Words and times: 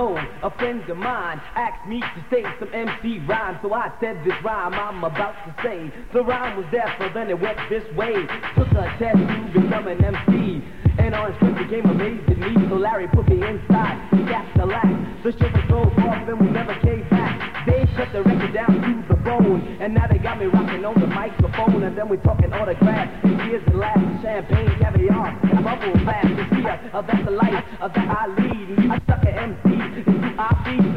know 0.00 0.16
a 0.42 0.50
friend 0.56 0.80
of 0.88 0.96
mine 0.96 1.40
asked 1.54 1.86
me 1.86 2.00
to 2.00 2.20
say 2.30 2.42
some 2.58 2.72
MC 2.72 3.20
rhyme, 3.28 3.58
so 3.62 3.74
I 3.74 3.92
said 4.00 4.16
this 4.24 4.32
rhyme 4.42 4.72
I'm 4.72 5.04
about 5.04 5.36
to 5.44 5.50
say. 5.62 5.92
The 6.14 6.24
rhyme 6.24 6.56
was 6.56 6.66
there, 6.72 6.88
so 6.98 7.08
then 7.12 7.28
it 7.28 7.38
went 7.38 7.58
this 7.68 7.84
way. 7.94 8.14
Took 8.56 8.72
a 8.72 8.88
test 8.98 9.20
to 9.20 9.60
become 9.60 9.86
an 9.88 10.02
MC. 10.02 10.64
And 10.98 11.14
Orange 11.14 11.38
Cliff 11.38 11.56
became 11.68 11.84
amazed 11.84 12.28
at 12.30 12.38
me, 12.38 12.52
so 12.68 12.76
Larry 12.76 13.08
put 13.08 13.28
me 13.28 13.44
inside. 13.44 13.96
He 14.12 14.24
gasped 14.24 14.56
the 14.56 14.66
laugh. 14.66 15.22
The 15.22 15.32
shit 15.32 15.52
was 15.52 15.64
drove 15.68 15.92
off 15.98 16.28
and 16.28 16.40
we 16.40 16.48
never 16.48 16.74
came 16.80 17.06
back. 17.10 17.66
They 17.66 17.84
cut 17.96 18.08
the 18.12 18.22
record 18.22 18.54
down 18.54 18.72
to 18.72 19.04
the 19.08 19.20
bone, 19.20 19.60
and 19.80 19.92
now 19.92 20.06
they 20.08 20.18
got 20.18 20.40
me 20.40 20.46
rocking 20.46 20.84
on 20.84 20.98
the 20.98 21.06
microphone. 21.06 21.82
And 21.82 21.96
then 21.96 22.08
we 22.08 22.16
talking 22.18 22.52
autographs, 22.52 23.12
and 23.22 23.36
years 23.50 23.62
and 23.66 23.78
laughs, 23.78 24.22
champagne, 24.22 24.72
caviar, 24.80 25.28
and 25.28 25.64
bubble 25.64 25.92
bath. 26.06 26.24
You 26.24 26.46
see, 26.56 26.66
uh, 26.66 27.02
that's 27.02 27.24
the 27.24 27.32
life 27.32 27.64
uh, 27.80 27.88
that 27.88 28.08
I 28.08 28.26
lead. 28.28 29.09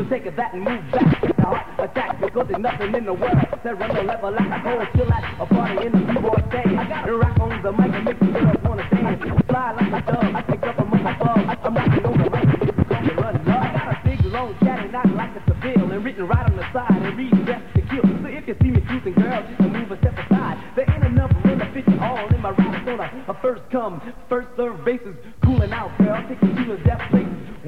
So 0.04 0.10
take 0.10 0.36
that 0.36 0.54
and 0.54 0.64
move 0.64 0.84
back. 0.92 1.24
It's 1.24 1.40
a 1.40 1.42
heart 1.44 1.80
attack 1.80 2.20
because 2.20 2.48
there's 2.50 2.60
nothing 2.60 2.94
in 2.94 3.06
the 3.06 3.14
world 3.14 3.40
that 3.40 3.80
run 3.80 3.96
the 3.96 4.04
level 4.04 4.32
like 4.32 4.52
I 4.52 4.60
go 4.60 4.84
chill 4.96 5.14
at 5.14 5.24
a 5.40 5.46
party 5.46 5.86
in 5.86 5.92
the 5.94 6.04
B-boy 6.12 6.44
stage. 6.52 6.76
I 6.76 6.84
got 6.90 7.06
to 7.06 7.16
rock 7.16 7.40
on 7.40 7.62
the 7.64 7.72
mic 7.72 7.94
and 7.94 8.04
make 8.04 8.20
the 8.20 8.26
girls 8.26 8.60
wanna 8.68 8.84
dance. 8.92 9.24
Fly 9.48 9.72
like 9.72 9.94
a 9.96 10.02
dove, 10.04 10.36
I 10.36 10.42
pick 10.44 10.64
up 10.64 10.80
a 10.80 10.84
motherfucker. 10.84 11.56
I'm 11.64 11.76
rocking 11.76 12.04
on 12.04 12.18
the 12.20 12.30
mic, 12.36 12.68
it's 12.68 12.90
gonna 12.90 13.14
run 13.16 13.36
love. 13.48 13.64
I 13.64 13.72
got 13.72 13.88
a 13.96 14.00
big 14.04 14.26
long 14.26 14.56
and 14.60 14.96
I 14.96 15.04
like 15.16 15.36
it 15.40 15.46
to 15.48 15.56
bill 15.64 15.92
and 15.92 16.04
written 16.04 16.28
right 16.28 16.52
on 16.52 16.58
the 16.58 16.68
side 16.74 17.00
and 17.00 17.18
read 17.18 17.46
death 17.46 17.64
to 17.76 17.82
kill. 17.88 18.04
So 18.04 18.28
if 18.28 18.48
you 18.48 18.56
see 18.60 18.72
me 18.76 18.82
cruising, 18.84 19.14
girl, 19.14 19.40
just 19.48 19.72
move 19.72 19.92
a 19.92 19.98
step 20.04 20.20
aside. 20.20 20.60
There 20.76 20.90
ain't 20.92 21.06
enough 21.06 21.32
room 21.46 21.60
to 21.60 21.72
fit 21.72 21.88
you 21.88 22.00
all 22.00 22.28
in 22.28 22.42
my 22.42 22.52
ride. 22.52 22.76
It's 22.76 22.92
on 22.92 23.00
a, 23.00 23.32
a 23.32 23.40
first 23.40 23.64
come, 23.72 24.02
first 24.28 24.50
serve 24.58 24.84
basis. 24.84 25.16
Cooling 25.46 25.72
out, 25.72 25.96
girl, 25.98 26.20
taking 26.28 26.58
you. 26.58 26.73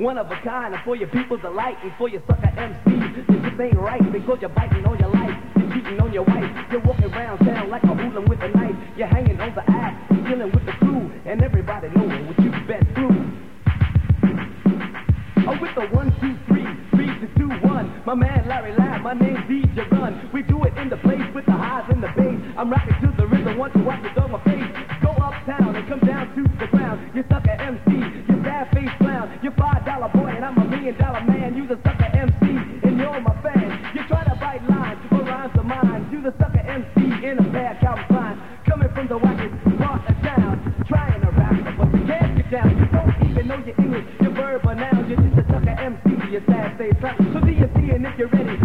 One 0.06 0.20
of 0.20 0.30
a 0.30 0.40
kind, 0.44 0.72
and 0.76 0.84
for 0.84 0.96
your 0.96 1.08
people's 1.08 1.42
delight, 1.42 1.78
and 1.82 1.92
for 1.98 2.08
your 2.08 2.22
sucker 2.28 2.54
MCs, 2.54 3.16
this 3.16 3.26
just 3.26 3.60
ain't 3.60 3.74
right 3.74 4.12
because 4.12 4.38
you're 4.40 4.54
biting 4.54 4.86
on 4.86 5.00
your 5.00 5.10
life, 5.10 5.34
you're 5.58 5.74
cheating 5.74 6.00
on 6.00 6.14
your 6.14 6.22
wife, 6.22 6.46
you're 6.70 6.82
walking 6.82 7.06
around 7.06 7.40
town 7.40 7.72
like 7.72 7.82
a 7.82 7.88
hooligan 7.88 8.30
with 8.30 8.40
a 8.44 8.50
knife, 8.50 8.76
you're 8.96 9.08
hanging 9.08 9.42
on 9.42 9.56
the 9.56 9.64
ass, 9.68 9.98
dealing 10.30 10.52
with 10.52 10.64
the 10.68 10.74
crew, 10.74 11.12
and 11.26 11.42
everybody 11.42 11.90
knowing 11.96 12.28
what 12.28 12.38
you've 12.38 12.68
been 12.68 12.86
through. 12.94 13.18
Oh, 15.50 15.58
with 15.60 15.74
the 15.74 15.90
one, 15.90 16.14
two, 16.22 16.38
three, 16.54 16.70
three 16.94 17.10
to 17.10 17.28
two, 17.34 17.50
one. 17.66 17.90
My 18.06 18.14
man 18.14 18.48
Larry 18.48 18.78
Lab, 18.78 19.02
my 19.02 19.14
name's 19.14 19.42
DJ 19.50 19.90
Run. 19.90 20.30
We 20.32 20.44
do 20.44 20.66
it 20.66 20.78
in 20.78 20.90
the 20.90 20.98
place 20.98 21.26
with 21.34 21.48
the 21.48 21.58
highs 21.58 21.90
and 21.90 22.04
the 22.04 22.14
bass. 22.14 22.54
I'm 22.56 22.70
rocking 22.70 22.94
to 23.02 23.14
the 23.18 23.26
rhythm, 23.26 23.58
want 23.58 23.74
to 23.74 23.80
watch 23.80 24.06
it 24.06 24.16
on 24.20 24.30
my 24.30 24.44
face. 24.44 24.70
Go 25.02 25.10
uptown 25.18 25.76
and 25.76 25.88
come 25.90 26.02
down 26.02 26.30
to 26.36 26.44
the 26.60 26.68
ground. 26.68 27.10
You 27.16 27.24
suck 27.28 27.45
face 46.86 47.00
clown. 47.00 47.32
So 47.34 47.40
do 47.40 47.52
you 47.52 47.70
see 47.76 47.92
and 47.92 48.06
if 48.06 48.18
you're 48.18 48.28
ready, 48.28 48.65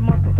de 0.00 0.06
moto. 0.06 0.39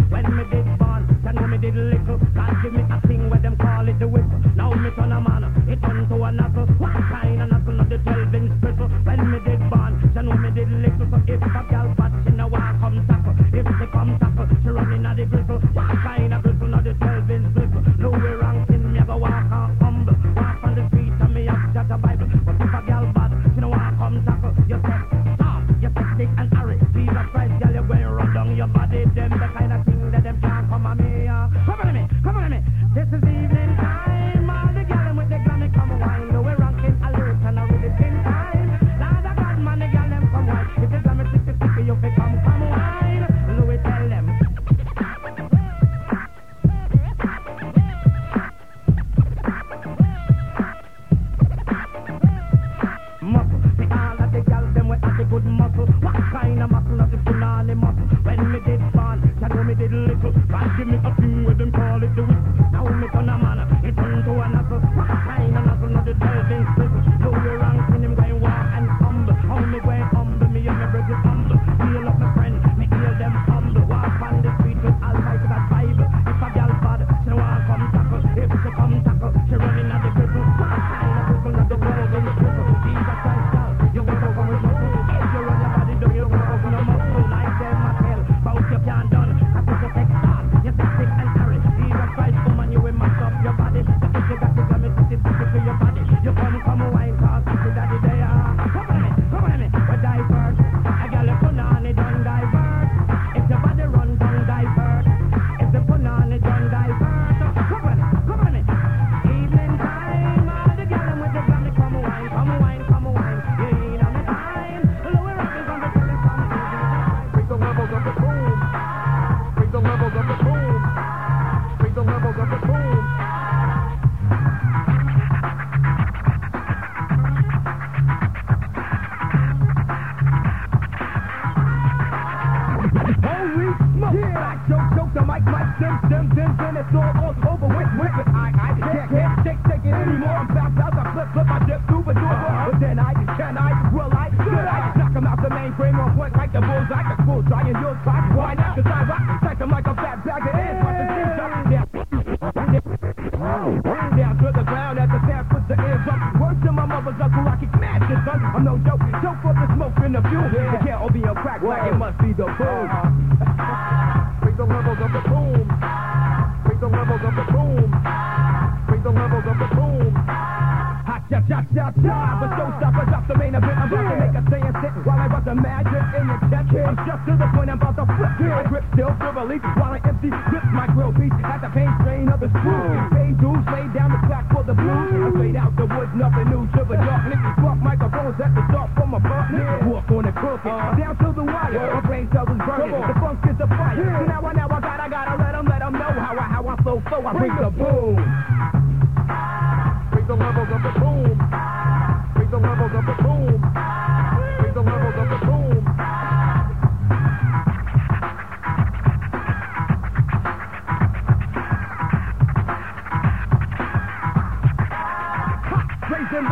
stop. 171.98 172.40
But 172.40 172.50
don't 172.56 172.74
stop, 172.78 172.94
I 172.94 173.04
drop 173.10 173.24
the 173.28 173.36
main 173.36 173.54
event. 173.54 173.78
I'm 173.78 173.88
about 173.90 174.06
to 174.10 174.16
make 174.20 174.36
a 174.36 174.42
stand, 174.48 174.74
sit 174.80 174.94
while 175.06 175.20
I 175.20 175.26
rub 175.26 175.44
the 175.44 175.54
magic 175.54 176.04
in 176.16 176.24
your 176.28 176.40
chest. 176.50 176.68
I'm 176.70 176.96
just 177.06 177.22
to 177.26 177.32
the 177.36 177.48
point 177.54 177.70
I'm 177.70 177.80
about 177.80 177.96
to 177.98 178.06
flip. 178.06 178.32
My 178.40 178.64
grip 178.66 178.84
still 178.94 179.12
for 179.18 179.30
relief 179.34 179.62
while 179.76 179.94
I 179.94 180.00
empty 180.06 180.30
grip 180.30 180.66
my 180.70 180.86
grill 180.90 181.12
piece 181.12 181.34
at 181.42 181.60
the 181.62 181.70
pain 181.74 181.90
strain 182.00 182.28
of 182.28 182.38
the 182.40 182.50
screw. 182.60 182.84
Pay 183.14 183.30
dues, 183.38 183.64
lay 183.74 183.86
down 183.94 184.10
the 184.14 184.20
track 184.26 184.46
for 184.52 184.62
the 184.62 184.74
blues. 184.74 185.10
I 185.10 185.30
fade 185.40 185.58
out 185.58 185.72
the 185.76 185.86
woods, 185.86 186.12
nothing 186.14 186.48
new. 186.50 186.64
to 186.66 186.72
Shiver 186.80 186.96
darkness, 186.96 187.40
fuck 187.58 187.78
microphones 187.82 188.36
at 188.40 188.52
the 188.54 188.62
start 188.70 188.90
from 188.94 189.14
above. 189.14 189.46
Walk 189.86 190.10
on 190.10 190.22
the 190.24 190.32
crooked, 190.32 190.70
uh, 190.70 190.94
down 190.96 191.14
to 191.18 191.28
the 191.34 191.44
wire. 191.44 191.72
Yeah. 191.74 191.94
My 191.94 192.02
brain 192.06 192.26
cells 192.32 192.48
is 192.48 192.60
burning, 192.62 192.94
the 192.94 193.16
funk 193.18 193.40
is 193.50 193.58
the 193.58 193.66
fire. 193.66 193.96
Yeah. 193.98 194.18
So 194.20 194.24
now 194.26 194.40
I, 194.46 194.52
now 194.52 194.68
I 194.70 194.80
got, 194.80 194.98
I 195.00 195.08
gotta 195.08 195.34
let 195.42 195.52
them, 195.52 195.66
let 195.66 195.80
them 195.80 195.94
know 195.94 196.12
how 196.20 196.34
I, 196.38 196.46
how 196.46 196.62
I 196.68 196.76
flow, 196.82 197.02
flow. 197.08 197.26
I 197.26 197.32
bring, 197.32 197.50
bring 197.50 197.64
the 197.64 197.70
boom. 197.70 198.16
boom. 198.16 198.49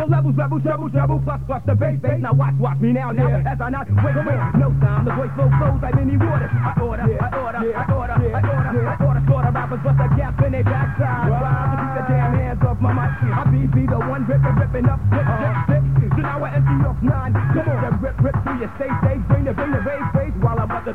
levels, 0.09 0.35
levels, 0.35 0.61
double, 0.65 0.89
double, 0.89 1.19
plus, 1.21 1.39
plus 1.45 1.61
the 1.65 1.75
bass, 1.75 2.01
bass. 2.01 2.19
Now 2.19 2.33
watch, 2.33 2.57
watch 2.57 2.79
me 2.81 2.91
now, 2.91 3.11
now. 3.13 3.29
Yeah. 3.29 3.53
As 3.53 3.61
I 3.61 3.69
not 3.69 3.87
wiggle 3.87 4.25
in, 4.25 4.39
no 4.57 4.73
time. 4.81 5.05
The 5.05 5.13
voice 5.13 5.31
flow 5.37 5.49
flows 5.61 5.79
like 5.81 5.95
many 5.95 6.17
waters. 6.17 6.49
I 6.49 6.73
order, 6.81 7.05
yeah. 7.05 7.21
I 7.21 7.29
order, 7.37 7.61
yeah. 7.61 7.77
I 7.77 7.93
order, 7.93 8.17
yeah. 8.17 8.33
I 8.33 8.41
order, 8.41 8.71
yeah. 8.73 8.97
I 8.97 9.05
order, 9.05 9.21
sort 9.29 9.45
of 9.45 9.53
rappers, 9.53 9.81
but 9.85 9.95
the 9.95 10.07
gap 10.17 10.41
in 10.41 10.51
their 10.51 10.65
backside. 10.65 11.29
Wow. 11.29 11.45
Wow. 11.45 11.77
Keep 11.77 11.91
the 11.93 12.03
damn 12.09 12.33
hands 12.33 12.61
off 12.65 12.79
my 12.81 12.91
mic. 12.91 13.11
I 13.21 13.43
be, 13.53 13.61
be 13.69 13.83
the 13.85 13.99
one 14.01 14.25
ripping, 14.25 14.55
ripping 14.57 14.89
up, 14.89 14.99
rip, 15.13 15.23
uh-huh. 15.23 15.69
rip, 15.69 15.83
rip. 16.01 16.09
So 16.09 16.21
now 16.25 16.43
I 16.43 16.49
empty 16.57 16.77
off 16.89 16.99
nine. 17.05 17.31
Come 17.53 17.69
on, 17.69 17.77
then 17.85 17.95
rip, 18.01 18.17
rip 18.19 18.35
through 18.43 18.59
your 18.59 18.71
stage, 18.81 18.97
stage. 19.05 19.21
Bring 19.29 19.45
the, 19.45 19.53
bring 19.53 19.71
the 19.71 19.81
rave 19.85 20.18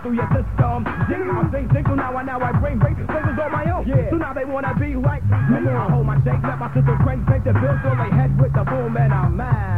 through 0.03 0.15
your 0.15 0.29
system. 0.35 0.85
yeah. 0.87 1.41
I 1.41 1.49
think, 1.53 1.73
think, 1.73 1.87
so 1.87 1.95
now 1.95 2.17
I, 2.17 2.23
now 2.23 2.41
I 2.41 2.53
bring 2.59 2.79
great 2.79 2.97
flavors 2.97 3.39
on 3.39 3.53
my 3.53 3.65
own. 3.71 3.87
Yeah. 3.87 4.11
So 4.11 4.17
now 4.17 4.33
they 4.33 4.45
wanna 4.45 4.75
be 4.79 4.95
like 4.97 5.23
me. 5.25 5.71
I 5.71 5.89
hold 5.91 6.07
my 6.07 6.17
shake, 6.25 6.43
let 6.43 6.59
my 6.59 6.73
sister 6.75 6.97
crank, 7.03 7.27
take 7.29 7.45
the 7.45 7.53
bill, 7.53 7.77
fill 7.83 7.97
they 7.97 8.11
head 8.15 8.33
with 8.41 8.53
the 8.55 8.65
boom, 8.65 8.97
and 8.97 9.13
I'm 9.13 9.37
mad. 9.37 9.74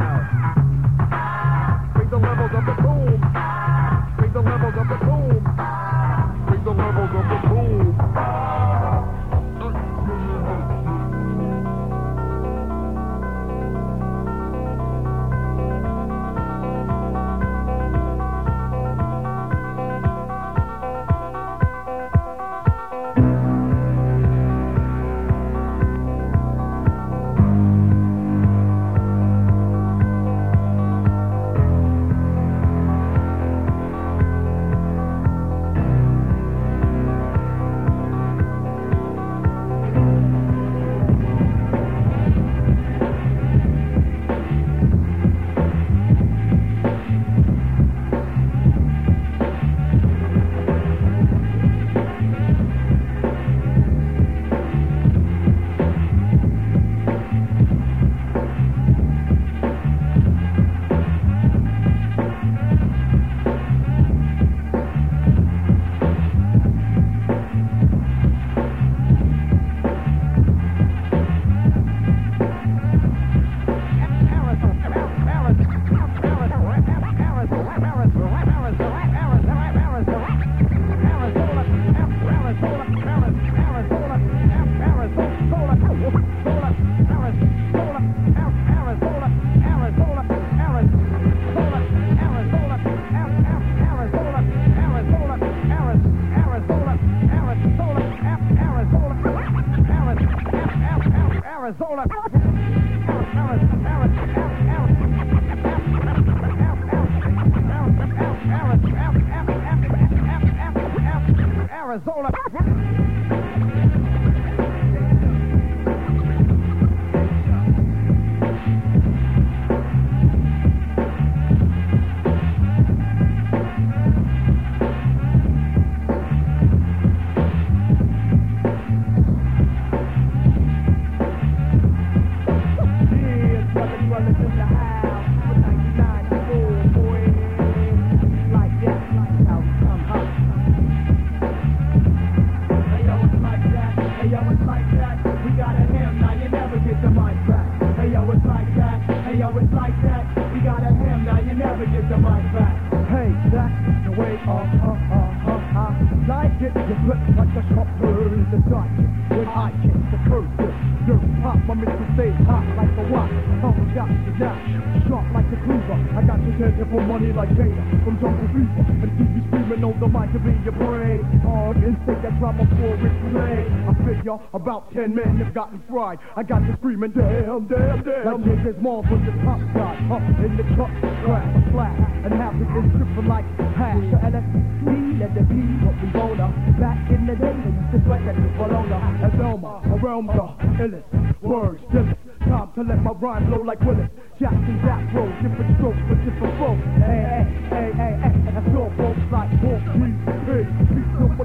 Men 175.36 175.44
have 175.44 175.54
gotten 175.54 175.82
fried. 175.88 176.18
I 176.36 176.42
got 176.42 176.62
you 176.62 176.74
screaming, 176.78 177.12
damn, 177.12 177.68
damn, 177.68 178.02
damn. 178.02 178.24
Like 178.24 178.44
Jason's 178.44 178.82
mom 178.82 179.04
from 179.06 179.24
the 179.24 179.32
top 179.44 179.60
side, 179.76 179.98
up 180.10 180.24
in 180.40 180.56
the 180.56 180.64
truck, 180.74 180.92
crash, 181.24 181.72
flat, 181.72 181.96
and 182.24 182.32
half 182.34 182.54
it 182.56 182.68
is 182.68 182.86
stripping 182.96 183.28
like 183.28 183.46
hash. 183.76 184.04
The 184.12 184.18
LSD, 184.32 185.20
let 185.20 185.36
it 185.36 185.48
be 185.48 185.60
what 185.84 185.96
we 186.00 186.08
wanna. 186.16 186.48
Back 186.80 187.00
in 187.10 187.26
the 187.26 187.36
day, 187.36 187.52
they 187.52 187.72
used 187.72 187.92
to 187.92 187.98
sweat 188.04 188.24
that 188.24 188.36
you 188.36 188.48
Bologna. 188.56 189.00
And 189.24 189.32
Velma, 189.36 189.82
around 190.00 190.26
the 190.26 190.46
illest, 190.80 191.42
words, 191.42 191.82
illest. 191.92 192.16
Time 192.46 192.70
to 192.78 192.82
let 192.82 193.02
my 193.02 193.10
rhyme 193.10 193.50
blow 193.50 193.62
like 193.62 193.80
Willis. 193.80 194.08
Jackson, 194.38 194.78
Jack, 194.86 195.02
bro, 195.10 195.26
different 195.42 195.66
strokes 195.76 195.98
for 196.06 196.14
different 196.22 196.54
folks. 196.62 196.84
Hey, 197.02 197.18
hey, 197.26 197.42
hey, 197.74 197.90
hey, 197.90 198.14
hey, 198.22 198.34
that's 198.54 198.70
all 198.76 198.92
folks 198.94 199.18
like 199.34 199.50
Wolf, 199.66 199.82
G, 199.82 200.14
P, 200.46 200.62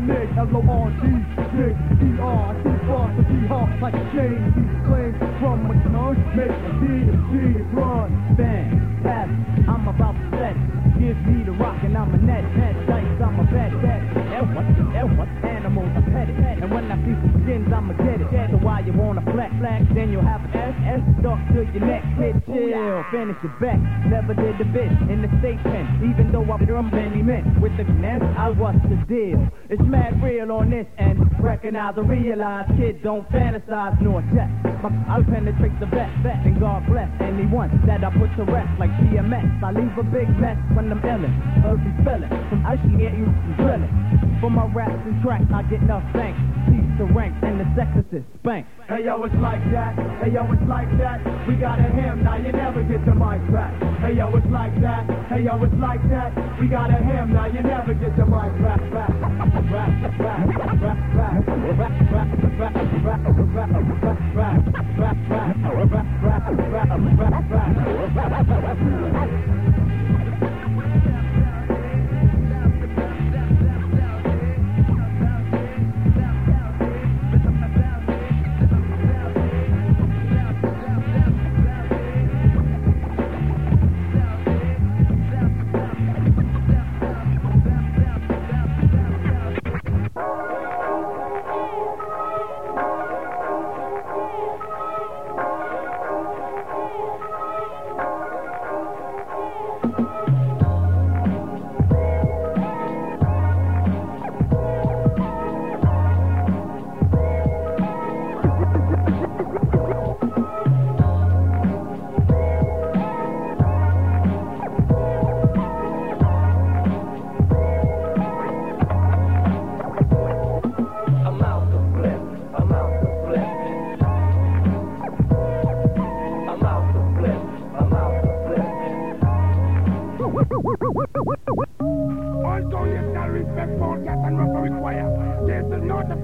Nigga, 0.01 0.38
L-O-R-D, 0.38 1.03
J, 1.53 1.77
E-R, 1.77 2.25
I 2.25 2.58
see 2.63 2.77
bars 2.88 3.13
to 3.17 3.24
be 3.29 3.48
hard 3.48 3.81
like 3.81 3.93
a 3.93 4.05
chain. 4.17 4.39
Flames 4.89 5.17
from 5.39 5.58
my 5.70 5.77
tongue, 5.86 6.17
make 6.36 6.50
a 6.50 6.72
D 6.81 6.86
G 7.29 7.62
run. 7.74 8.10
Bang, 8.36 9.00
pass, 9.03 9.29
I'm 9.70 9.88
about 9.88 10.17
to 10.17 10.25
set. 10.41 10.58
Give 10.98 11.17
me 11.25 11.43
the 11.46 11.51
rock 11.53 11.77
and 11.84 11.98
I'm 11.98 12.13
a 12.13 12.17
net, 12.17 12.43
net 12.58 12.75
dice, 12.88 13.22
I'm 13.22 13.39
a 13.39 13.43
bad, 13.46 13.72
bad. 13.81 14.01
And 14.41 14.55
what, 14.55 14.65
and 14.65 15.17
what 15.17 15.29
animals 15.46 15.89
I 15.96 16.01
pet. 16.01 16.29
And 16.62 16.72
when 16.72 16.91
I 16.91 16.98
see 17.05 17.15
some 17.22 17.41
I'ma 17.50 17.94
get 17.98 18.22
it. 18.22 18.30
So 18.52 18.58
why 18.62 18.82
you 18.82 18.94
wanna 18.94 19.22
flex, 19.34 19.50
flex, 19.58 19.82
then 19.96 20.12
you'll 20.12 20.22
have 20.22 20.42
an 20.46 20.54
S, 20.54 21.02
S 21.02 21.02
stuck 21.20 21.40
to 21.50 21.66
your 21.74 21.86
neck. 21.86 22.04
Kid, 22.18 22.38
chill, 22.46 22.70
finish 23.12 23.38
your 23.42 23.54
bet. 23.60 23.80
Never 24.06 24.34
did 24.36 24.58
the 24.60 24.66
bit 24.66 24.92
in 25.10 25.22
the 25.26 25.30
state 25.42 25.58
pen, 25.64 25.86
even 26.06 26.32
though 26.32 26.46
I 26.46 26.58
drum 26.66 26.92
many 26.92 27.24
men. 27.24 27.60
With 27.60 27.76
the 27.78 27.86
finesse, 27.86 28.22
I 28.38 28.50
was 28.50 28.76
the 28.86 28.98
deal. 29.10 29.42
It's 29.70 29.82
mad 29.82 30.22
real 30.22 30.52
on 30.52 30.70
this 30.70 30.86
end. 30.98 31.18
Recognize 31.40 31.98
or 31.98 32.04
realize, 32.04 32.70
kid, 32.78 33.02
don't 33.02 33.28
fantasize 33.32 34.00
nor 34.02 34.22
jest. 34.34 34.54
My- 34.84 34.94
I'll 35.10 35.24
penetrate 35.24 35.80
the 35.80 35.88
best, 35.88 36.14
vet, 36.22 36.46
and 36.46 36.60
God 36.60 36.86
bless 36.86 37.10
anyone 37.22 37.70
that 37.88 38.04
I 38.04 38.10
put 38.12 38.30
to 38.38 38.44
rest 38.46 38.70
like 38.78 38.92
DMX. 39.02 39.64
I 39.64 39.72
leave 39.72 39.98
a 39.98 40.04
big 40.04 40.30
mess 40.38 40.58
when 40.74 40.92
I'm 40.92 41.02
illin', 41.02 41.34
earthy 41.66 41.92
spellin'. 42.02 42.30
From 42.50 42.66
I 42.66 42.78
can 42.78 42.98
get 42.98 43.18
you 43.18 43.26
some 43.26 43.56
drillin'. 43.58 44.40
For 44.42 44.50
my 44.50 44.66
raps 44.74 45.02
and 45.06 45.22
tracks, 45.22 45.46
I 45.54 45.64
get 45.64 45.82
enough 45.82 46.04
thanks. 46.14 46.40
Peace 46.70 46.98
to 46.98 47.06
ranks 47.06 47.41
and 47.42 47.60
the 47.60 47.66
sexist 47.78 48.26
spank. 48.40 48.66
Hey 48.88 49.06
yo, 49.06 49.24
it's 49.24 49.36
like 49.36 49.64
that. 49.72 49.96
Hey 50.22 50.32
yo, 50.34 50.46
it's 50.52 50.68
like 50.68 50.90
that. 50.98 51.22
We 51.48 51.56
got 51.56 51.80
a 51.80 51.84
him, 51.84 52.24
now 52.24 52.38
you 52.38 52.52
never 52.52 52.84
get 52.84 53.06
the 53.06 53.14
mic 53.16 53.42
back. 53.52 53.74
Hey 54.02 54.16
yo, 54.16 54.36
it's 54.36 54.48
like 54.48 54.80
that. 54.82 55.10
Hey 55.30 55.44
yo, 55.44 55.62
it's 55.64 55.74
like 55.76 56.02
that. 56.10 56.34
We 56.60 56.68
got 56.68 56.90
a 56.90 56.98
him, 56.98 57.34
now 57.34 57.46
you 57.48 57.62
never 57.62 57.94
get 57.94 58.16
the 58.18 58.26
mic 58.26 58.54
back. 58.62 58.82
Back, 58.92 59.12
back, 69.30 69.61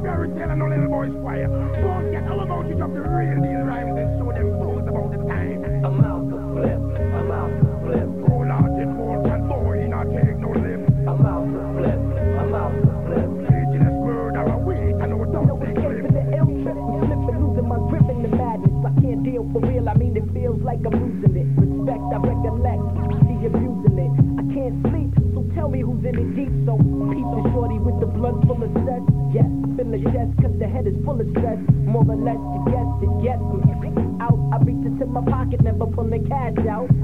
fairy 0.02 0.30
tale 0.30 0.52
and 0.52 0.77
cash 36.28 36.68
out. 36.70 36.97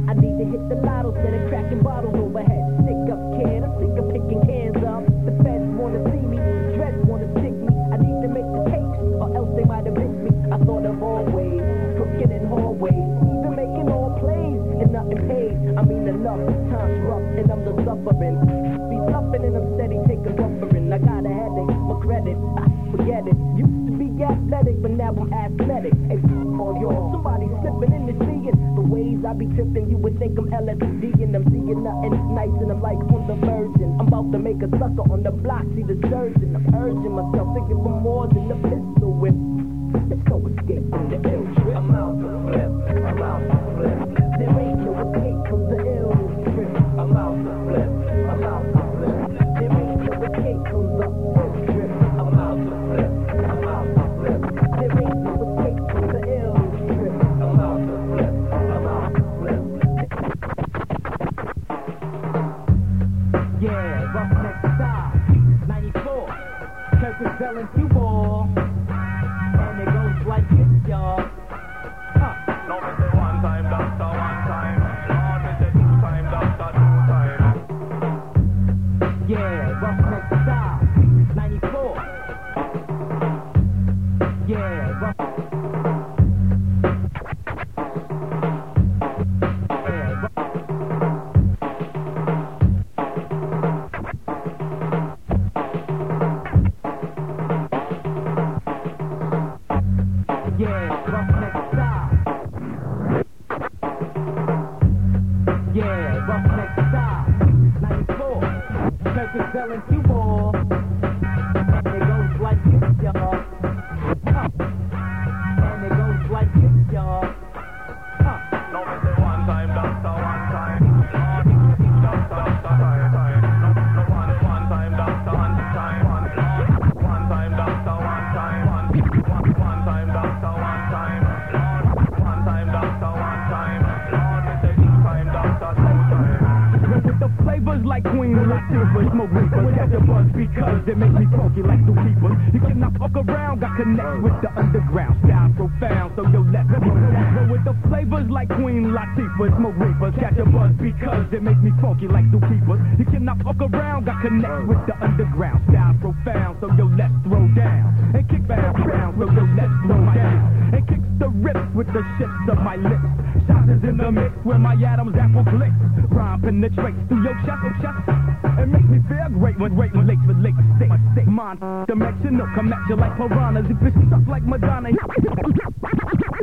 Reaper, 139.26 139.72
catch 139.76 139.94
a 139.94 140.02
buzz 140.04 140.28
because 140.36 140.80
they 140.86 140.96
make 140.96 141.14
me 141.14 141.26
funky 141.32 141.64
like 141.64 141.80
the 141.86 141.96
Reapers. 141.96 142.38
You 142.54 142.60
cannot 142.60 142.94
fuck 143.00 143.16
around, 143.16 143.62
got 143.62 143.78
connect 143.78 144.22
with 144.22 144.36
the 144.42 144.52
underground, 144.58 145.16
style 145.24 145.52
profound, 145.56 146.14
so 146.16 146.24
yo 146.28 146.42
let 146.52 146.68
me 146.68 146.78
But 146.80 147.46
with 147.50 147.64
the 147.64 147.76
flavors 147.88 148.28
like 148.30 148.50
Queen 148.50 148.92
Latifah, 148.92 149.50
smoke 149.58 149.78
reaper, 149.80 150.12
catch 150.20 150.38
a 150.38 150.46
buzz 150.46 150.76
because 150.76 151.26
they 151.32 151.40
make 151.40 151.60
me 151.60 151.72
funky 151.82 152.08
like 152.08 152.28
the 152.32 152.38
Reapers. 152.38 152.82
You 153.00 153.06
cannot 153.06 153.40
fuck 153.44 153.62
around, 153.62 154.06
got 154.06 154.22
connect 154.22 154.68
with 154.68 154.82
the 154.88 154.96
underground, 155.00 155.64
style 155.70 155.96
profound, 156.02 156.58
so 156.60 156.68
yo 156.76 156.92
let's 156.92 157.16
throw 157.24 157.48
down 157.56 157.96
and 158.16 158.24
kick 158.30 158.48
back 158.48 158.76
round, 158.76 159.16
so 159.18 159.26
yo 159.32 159.44
let's 159.56 159.74
throw 159.88 160.04
down 160.12 160.74
and 160.76 160.84
kick 160.88 161.02
the 161.20 161.30
rips 161.30 161.68
with 161.76 161.88
the 161.94 162.04
ships 162.20 162.44
of 162.52 162.58
my 162.60 162.76
lips. 162.76 163.08
Shots 163.48 163.70
is 163.70 163.84
in 163.88 163.98
the 163.98 164.12
mix 164.12 164.34
where 164.44 164.60
my 164.60 164.74
atoms 164.74 165.16
apple 165.16 165.46
clicks. 165.46 165.76
Rhyme 166.10 166.42
penetrates 166.42 167.00
through 167.08 167.24
your 167.24 167.38
chest, 167.46 167.64
chest. 167.82 168.33
It 168.64 168.68
makes 168.68 168.88
me 168.88 169.00
feel 169.10 169.28
great 169.28 169.60
when 169.60 169.76
great 169.76 169.92
when 169.92 170.08
relate 170.24 170.56
to 170.56 170.64
state. 170.80 170.92
State 171.12 171.28
mind 171.28 171.60
dimensional, 171.86 172.48
come 172.56 172.72
at 172.72 172.80
you 172.88 172.96
like 172.96 173.18
piranhas. 173.18 173.66
If 173.68 173.76
it's 173.84 174.08
stuff 174.08 174.24
like 174.26 174.44
Madonna. 174.44 174.90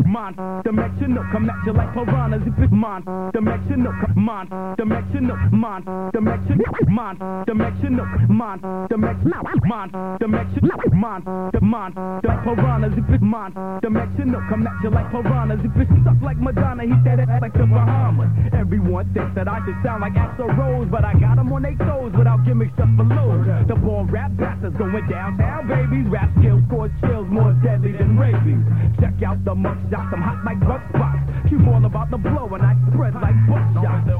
Mind 0.07 0.37
dimensional, 0.65 1.25
come 1.33 1.51
at 1.51 1.57
you 1.67 1.73
like 1.73 1.93
piranhas. 1.95 2.43
If 2.47 2.59
it's 2.59 2.73
mind 2.73 3.05
dimensional, 3.33 3.93
mind 4.17 4.51
dimensional, 4.77 5.37
mind 5.53 5.85
dimensional, 6.13 6.67
mind 6.89 7.19
dimensional, 7.47 8.07
mind 8.29 8.61
dimensional, 8.89 9.45
mind 9.65 9.93
dimensional, 10.19 10.79
mind 10.93 11.25
mind 11.61 11.95
like 12.25 12.43
piranhas. 12.45 12.93
If 12.99 13.11
it's 13.11 13.23
mind 13.23 13.55
dimensional, 13.83 14.43
come 14.49 14.67
at 14.67 14.83
you 14.83 14.91
like 14.91 15.11
piranhas. 15.11 15.61
If 15.65 15.77
it's 15.77 15.91
stuff 16.03 16.17
like 16.23 16.39
Madonna, 16.39 16.85
he 16.85 16.95
said 17.05 17.21
it 17.21 17.29
like 17.41 17.53
the 17.53 17.67
Bahamas. 17.67 18.31
Everyone 18.53 19.07
thinks 19.15 19.35
that 19.35 19.49
I 19.49 19.65
should 19.65 19.77
sound 19.85 20.03
like 20.03 20.15
Axl 20.15 20.57
Rose, 20.59 20.89
but 20.91 21.05
I 21.05 21.15
got 21.15 21.39
'em 21.39 21.53
on 21.53 21.63
their 21.63 21.77
toes 21.77 22.13
without 22.13 22.45
gimmicks 22.45 22.77
just 22.77 22.97
below. 22.97 23.45
The 23.67 23.77
born 23.77 24.07
rap 24.09 24.33
bastards 24.37 24.77
going 24.77 25.07
downtown, 25.07 25.69
babies. 25.69 26.07
Rap 26.09 26.31
skills 26.39 26.63
cause 26.69 26.91
chills 27.01 27.29
more 27.29 27.53
deadly 27.63 27.93
than 27.93 28.19
rabies. 28.19 28.59
Check 28.99 29.23
out 29.23 29.45
the 29.45 29.55
mugshots, 29.91 30.13
I'm 30.13 30.23
hot 30.23 30.45
like 30.45 30.61
buck 30.61 30.83
spots. 30.91 31.19
Keep 31.49 31.67
all 31.67 31.85
about 31.85 32.11
the 32.11 32.19
blow 32.19 32.49
and 32.55 32.63
I 32.63 32.75
spread 32.93 33.15
like 33.15 33.35
buckshot. 33.49 34.20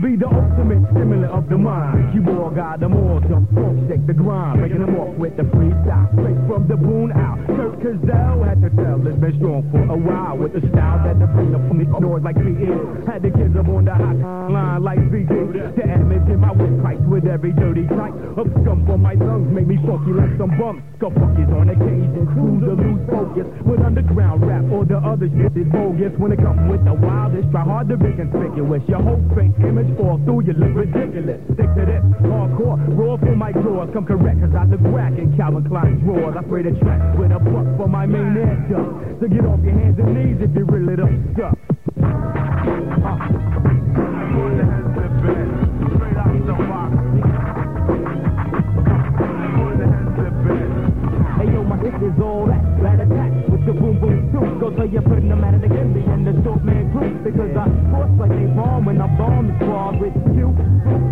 Be 0.00 0.16
the 0.16 0.28
ultimate 0.28 0.84
stimulant 0.92 1.32
of 1.32 1.48
the 1.48 1.56
mind. 1.56 2.12
You 2.12 2.20
all 2.36 2.50
got 2.50 2.80
them 2.80 2.92
all 2.92 3.20
to 3.20 3.36
funk 3.54 3.88
shake 3.88 4.06
the 4.06 4.12
grind, 4.12 4.60
breaking 4.60 4.80
them 4.80 4.96
off 4.96 5.16
with 5.16 5.36
the 5.36 5.44
freestyle. 5.44 6.10
Straight 6.12 6.40
from 6.48 6.68
the 6.68 6.76
boon 6.76 7.12
out. 7.12 7.38
Kurt 7.46 7.80
Cazell 7.80 8.44
had 8.44 8.60
to 8.60 8.70
tell 8.76 9.00
it's 9.06 9.16
been 9.16 9.36
strong 9.38 9.64
for 9.70 9.84
a 9.88 9.96
while 9.96 10.36
with 10.36 10.52
the 10.52 10.60
style 10.68 11.00
that 11.06 11.16
the 11.18 11.24
up 11.24 11.62
from 11.68 11.78
the 11.78 11.88
noise 12.00 12.22
like 12.22 12.36
is. 12.36 13.06
Had 13.06 13.22
the 13.22 13.30
kids 13.30 13.56
up 13.56 13.68
on 13.68 13.84
the 13.84 13.94
hot 13.94 14.16
line 14.52 14.82
like 14.82 15.00
VD. 15.08 15.76
The 15.76 15.84
image 15.84 16.28
in 16.28 16.40
my 16.40 16.52
windpipes 16.52 17.06
with 17.08 17.26
every 17.26 17.52
dirty 17.52 17.86
type 17.88 18.14
of 18.36 18.46
scum 18.60 18.84
for 18.84 18.98
my 18.98 19.14
lungs 19.14 19.48
make 19.52 19.66
me 19.66 19.80
funky 19.86 20.12
like 20.12 20.36
some 20.36 20.52
bumps. 20.58 20.84
Scuffbuckets 20.98 21.52
on 21.52 21.70
occasion, 21.70 22.26
crews 22.32 22.60
to 22.68 22.74
lose 22.76 23.02
focus. 23.08 23.46
With 23.64 23.80
underground 23.80 24.44
rap 24.44 24.64
or 24.68 24.84
the 24.84 24.98
other 24.98 25.28
shit 25.32 25.56
is 25.56 25.68
bogus. 25.72 26.12
When 26.18 26.32
it 26.32 26.40
comes 26.40 26.60
with 26.68 26.84
the 26.84 26.94
wildest, 26.94 27.50
try 27.50 27.64
hard 27.64 27.88
to 27.88 27.96
be 27.96 28.12
conspicuous. 28.12 28.82
Your 28.88 29.02
whole 29.02 29.22
fake 29.32 29.56
image 29.60 29.85
fall 29.96 30.18
through, 30.24 30.42
you 30.46 30.54
look 30.54 30.74
ridiculous. 30.74 31.40
Stick 31.54 31.70
to 31.78 31.84
this, 31.86 32.02
hardcore, 32.26 32.80
raw 32.98 33.16
for 33.16 33.36
my 33.36 33.52
drawers. 33.52 33.90
Come 33.92 34.06
correct, 34.06 34.40
cause 34.40 34.54
I 34.54 34.66
the 34.66 34.78
crack 34.90 35.14
in 35.18 35.36
Calvin 35.36 35.64
Klein's 35.68 36.02
drawers. 36.02 36.34
I 36.36 36.42
spray 36.42 36.62
the 36.62 36.74
track 36.82 37.00
with 37.18 37.30
a 37.30 37.38
buck 37.38 37.66
for 37.76 37.88
my 37.88 38.06
main 38.06 38.36
air 38.36 38.56
jump. 38.68 39.20
So 39.20 39.28
get 39.28 39.44
off 39.46 39.60
your 39.62 39.74
hands 39.74 39.98
and 39.98 40.10
knees 40.14 40.38
if 40.40 40.50
you 40.56 40.64
really 40.64 40.96
don't 40.96 41.34
suck. 41.36 41.54
Is 51.96 52.20
all 52.20 52.46
that, 52.46 52.62
rat 52.78 53.00
attack 53.00 53.32
with 53.48 53.64
the 53.64 53.72
boom 53.72 53.98
boom 53.98 54.30
too. 54.30 54.60
Go 54.60 54.70
tell 54.76 54.86
your 54.86 55.00
putting 55.00 55.30
them 55.30 55.42
at 55.42 55.54
it 55.54 55.64
again, 55.64 55.94
me 55.94 56.04
and 56.04 56.26
the 56.26 56.32
dope 56.44 56.62
man. 56.62 56.75
Because 57.26 57.58
I 57.58 57.66
force 57.90 58.14
like 58.22 58.30
they 58.30 58.46
bomb 58.54 58.86
when 58.86 59.02
I 59.02 59.10
bomb 59.18 59.50
the 59.50 59.54
squad 59.58 59.98
with 59.98 60.14
Q, 60.30 60.54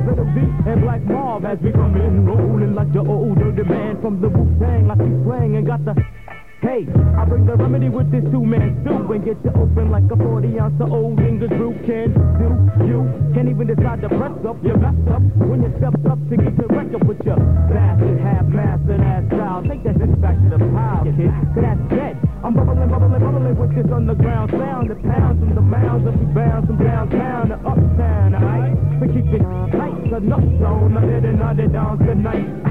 Little 0.06 0.30
V, 0.30 0.46
and 0.70 0.80
Black 0.86 1.02
Mob 1.02 1.44
as 1.44 1.58
we 1.58 1.72
come 1.72 1.96
in 1.98 2.24
rolling 2.24 2.72
like 2.72 2.92
the 2.92 3.00
older 3.00 3.50
man 3.64 4.00
from 4.00 4.20
the 4.20 4.28
Wu 4.28 4.46
Tang. 4.62 4.92
I 4.92 4.94
keep 4.94 5.24
playing 5.26 5.56
and 5.56 5.66
got 5.66 5.84
the 5.84 5.98
Hey, 6.62 6.86
I 7.18 7.24
bring 7.26 7.44
the 7.46 7.56
remedy 7.56 7.88
with 7.88 8.12
this 8.12 8.22
two-man 8.30 8.78
stew 8.86 9.10
and 9.10 9.24
get 9.24 9.42
you 9.42 9.50
open 9.58 9.90
like 9.90 10.06
a 10.06 10.16
40 10.16 10.58
ounce 10.60 10.80
of 10.80 10.92
old 10.92 11.18
English 11.18 11.50
brew 11.50 11.74
can 11.82 12.14
do. 12.38 12.48
You 12.86 13.10
can't 13.34 13.50
even 13.50 13.66
decide 13.66 14.00
to 14.02 14.08
press 14.08 14.38
up, 14.46 14.62
you 14.62 14.72
mess 14.78 14.94
up 15.10 15.20
when 15.50 15.66
you 15.66 15.74
step 15.82 15.98
up 16.06 16.22
to 16.30 16.36
get 16.38 16.56
the 16.56 16.70
record 16.70 17.02
with 17.10 17.18
your 17.26 17.42
bastard, 17.68 18.20
half-mastered 18.22 19.00
ass 19.02 19.26
style. 19.34 19.66
Take 19.66 19.82
that 19.82 19.98
shit 19.98 20.14
back 20.22 20.38
to 20.38 20.56
the 20.56 20.62
pile, 20.70 21.04
kid, 21.04 21.26
to 21.26 21.60
that 21.60 21.78
dead. 21.90 22.33
I'm 22.44 22.52
bubbling, 22.52 22.90
bubbling, 22.90 23.20
bubbling 23.24 23.56
with 23.56 23.74
this 23.74 23.90
underground 23.90 24.50
sound. 24.50 24.90
The 24.90 24.96
pounds 24.96 25.42
and 25.42 25.56
the 25.56 25.62
mounds 25.62 26.04
that 26.04 26.12
we 26.12 26.26
bounce 26.26 26.66
from 26.66 26.76
downtown 26.76 27.48
to 27.48 27.54
uptown, 27.54 28.34
alright? 28.34 29.00
We 29.00 29.08
keep 29.16 29.32
it 29.32 29.40
tight, 29.72 30.12
enough 30.12 30.44
so 30.44 30.60
no 30.60 30.60
zone, 30.60 30.96
under 30.98 31.20
the, 31.22 31.42
under 31.42 31.68
down 31.68 31.98
tonight. 32.00 32.63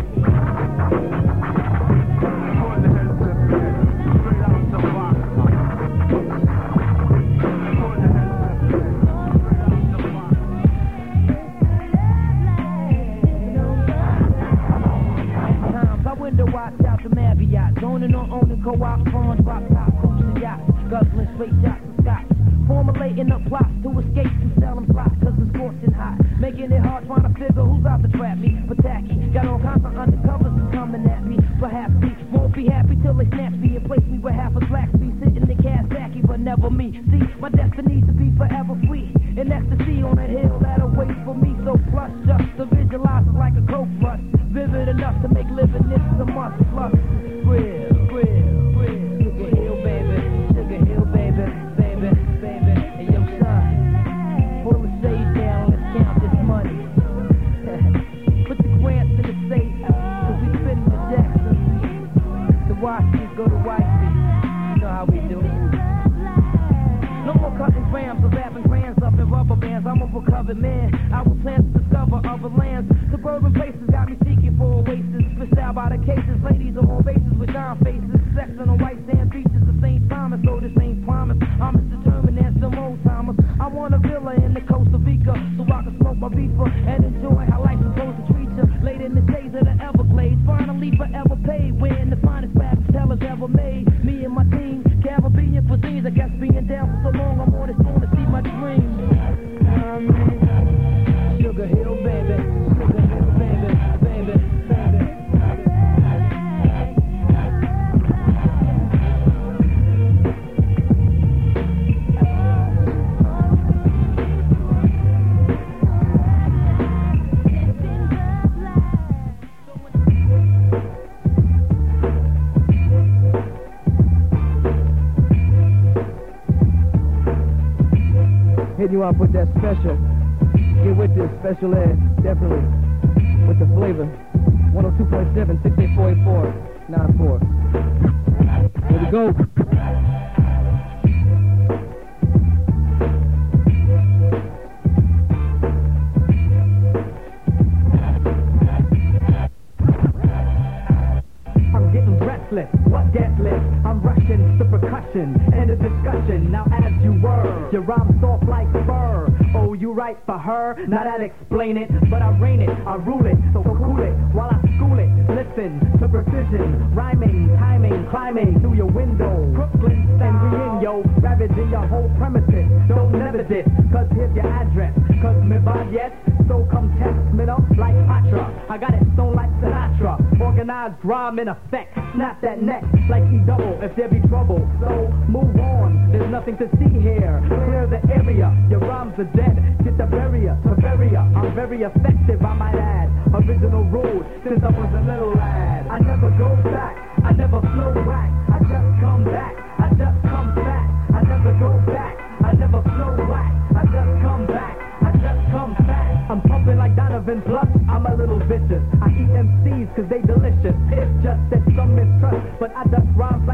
Rule 163.13 163.25
it, 163.27 163.37
so 163.53 163.61
cool 163.63 164.01
it 164.01 164.13
while 164.33 164.49
I 164.49 164.59
school 164.77 164.97
it. 164.97 165.09
Listen 165.29 165.79
to 165.99 166.07
precision, 166.09 166.93
rhyming, 166.93 167.49
timing, 167.57 168.07
climbing 168.09 168.59
through 168.59 168.75
your 168.75 168.89
window. 168.89 169.45
Brooklyn 169.53 170.03
in 170.21 170.81
yo, 170.81 171.03
ravaging 171.21 171.69
your 171.69 171.85
whole 171.87 172.09
premises. 172.17 172.67
Don't 172.87 173.11
never 173.13 173.43
this, 173.43 173.67
cause 173.91 174.07
here's 174.13 174.33
your 174.35 174.47
address. 174.47 174.93
Cause 175.21 175.37
me 175.43 175.57
bad 175.59 175.93
yet, 175.93 176.11
so 176.47 176.67
come 176.71 176.89
test 176.97 177.15
me 177.33 177.45
up 177.45 177.63
like 177.77 177.95
Patra. 178.07 178.49
I 178.69 178.77
got 178.77 178.93
it 178.93 179.03
stone 179.13 179.35
like 179.35 179.49
Sinatra. 179.61 180.19
Organized 180.41 180.95
rhyme 181.03 181.39
in 181.39 181.47
effect. 181.47 181.93
Snap 182.15 182.41
that 182.41 182.61
neck 182.61 182.83
like 183.09 183.23
E 183.31 183.39
double 183.45 183.79
if 183.81 183.95
there 183.95 184.09
be 184.09 184.19
trouble. 184.27 184.59
So 184.81 185.11
move 185.29 185.55
on, 185.59 186.11
there's 186.11 186.29
nothing 186.29 186.57
to 186.57 186.67
see 186.79 186.99
here. 186.99 187.41
Clear 187.47 187.87
the 187.87 188.01
area, 188.13 188.51
your 188.69 188.79
rhymes 188.79 189.17
are 189.17 189.29
dead. 189.35 189.55
Get 189.83 189.97
the 189.97 190.05
barrier 190.05 190.57
to 190.63 190.75
barrier. 190.81 191.19
I'm 191.19 191.55
very 191.55 191.83
effective, 191.83 192.41
I 192.43 192.53
might 192.53 192.75
add. 192.75 193.02
Original 193.43 193.83
rules 193.91 194.23
since 194.47 194.63
I 194.63 194.71
was 194.71 194.87
a 194.95 195.03
little 195.03 195.35
lad. 195.35 195.87
I 195.91 195.99
never 195.99 196.31
go 196.39 196.55
back, 196.63 196.95
I 197.27 197.33
never 197.33 197.59
flow 197.59 197.91
back. 198.07 198.31
I 198.47 198.59
just 198.63 198.89
come 199.03 199.25
back, 199.27 199.53
I 199.83 199.89
just 199.99 200.17
come 200.23 200.55
back. 200.55 200.87
I 201.11 201.21
never 201.27 201.51
go 201.59 201.75
back, 201.91 202.15
I 202.39 202.53
never 202.55 202.79
flow 202.79 203.11
back. 203.27 203.51
I 203.75 203.83
just 203.83 204.11
come 204.23 204.47
back, 204.47 204.75
I 205.03 205.11
just 205.19 205.41
come 205.51 205.75
back. 205.75 206.31
I'm 206.31 206.39
pumping 206.47 206.77
like 206.77 206.95
Donovan 206.95 207.43
Plus, 207.43 207.67
I'm 207.91 208.05
a 208.07 208.15
little 208.15 208.39
vicious. 208.47 208.79
I 209.03 209.11
eat 209.11 209.27
MCs 209.35 209.91
cause 209.91 210.07
they 210.07 210.21
delicious. 210.23 210.77
It's 210.95 211.11
just 211.19 211.43
that 211.51 211.63
some 211.75 211.99
mistrust, 211.99 212.47
but 212.63 212.71
I 212.71 212.87
just 212.87 213.11
rhymes 213.11 213.43
like 213.45 213.52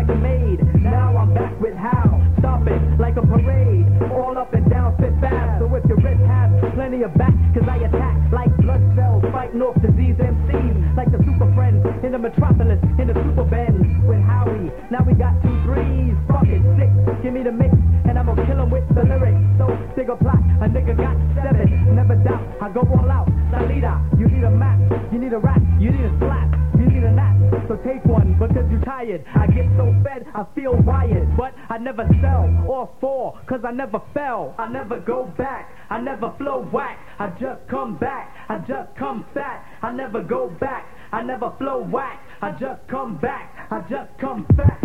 the 12.21 12.29
metropolis, 12.29 12.79
in 12.99 13.07
the 13.07 13.13
super 13.13 13.43
bend 13.45 13.79
with 14.07 14.19
Howie. 14.21 14.71
Now 14.91 15.03
we 15.07 15.13
got 15.13 15.39
two 15.41 15.55
threes, 15.63 16.15
fucking 16.27 16.63
six. 16.75 16.91
Give 17.23 17.33
me 17.33 17.43
the 17.43 17.51
mix, 17.51 17.71
and 18.07 18.19
I'm 18.19 18.25
gonna 18.25 18.45
kill 18.45 18.59
'em 18.59 18.69
with 18.69 18.87
the 18.93 19.03
lyrics. 19.03 19.39
So 19.57 19.67
dig 19.95 20.09
a 20.09 20.15
plot, 20.15 20.39
a 20.59 20.67
nigga 20.67 20.97
got 20.97 21.15
seven. 21.35 21.95
Never 21.95 22.15
doubt, 22.15 22.43
I 22.61 22.69
go 22.69 22.81
all 22.81 23.09
out. 23.09 23.29
Salida, 23.51 24.01
you 24.17 24.27
need 24.27 24.43
a 24.43 24.51
map, 24.51 24.79
you 25.11 25.19
need 25.19 25.33
a 25.33 25.39
rap, 25.39 25.61
you 25.79 25.91
need 25.91 26.05
a 26.05 26.17
slap, 26.19 26.55
you 26.75 26.85
need 26.85 27.03
a 27.03 27.11
nap. 27.11 27.35
So 27.67 27.77
take 27.77 28.03
one 28.05 28.35
because 28.37 28.69
you're 28.69 28.81
tired. 28.81 29.23
I 29.35 29.47
get 29.47 29.67
so 29.77 29.93
fed, 30.03 30.25
I 30.35 30.43
feel 30.55 30.75
wired. 30.75 31.35
But 31.37 31.53
I 31.69 31.77
never 31.77 32.05
sell 32.21 32.49
or 32.67 32.89
fall, 32.99 33.37
cause 33.47 33.63
I 33.63 33.71
never 33.71 34.01
fell. 34.13 34.55
I 34.57 34.67
never 34.67 34.99
go 34.99 35.31
back, 35.37 35.71
I 35.89 35.99
never 35.99 36.31
flow 36.37 36.67
whack. 36.71 36.97
I 37.19 37.29
just 37.39 37.65
come 37.69 37.95
back, 37.95 38.35
I 38.49 38.57
just 38.59 38.95
come 38.95 39.25
fat. 39.33 39.63
I 39.81 39.91
never 39.91 40.21
go 40.21 40.49
back, 40.59 40.85
I 41.11 41.23
never 41.23 41.51
flow 41.57 41.81
whack. 41.81 42.21
I 42.41 42.51
just 42.51 42.87
come 42.87 43.17
back, 43.17 43.67
I 43.71 43.81
just 43.89 44.11
come 44.19 44.45
back. 44.55 44.81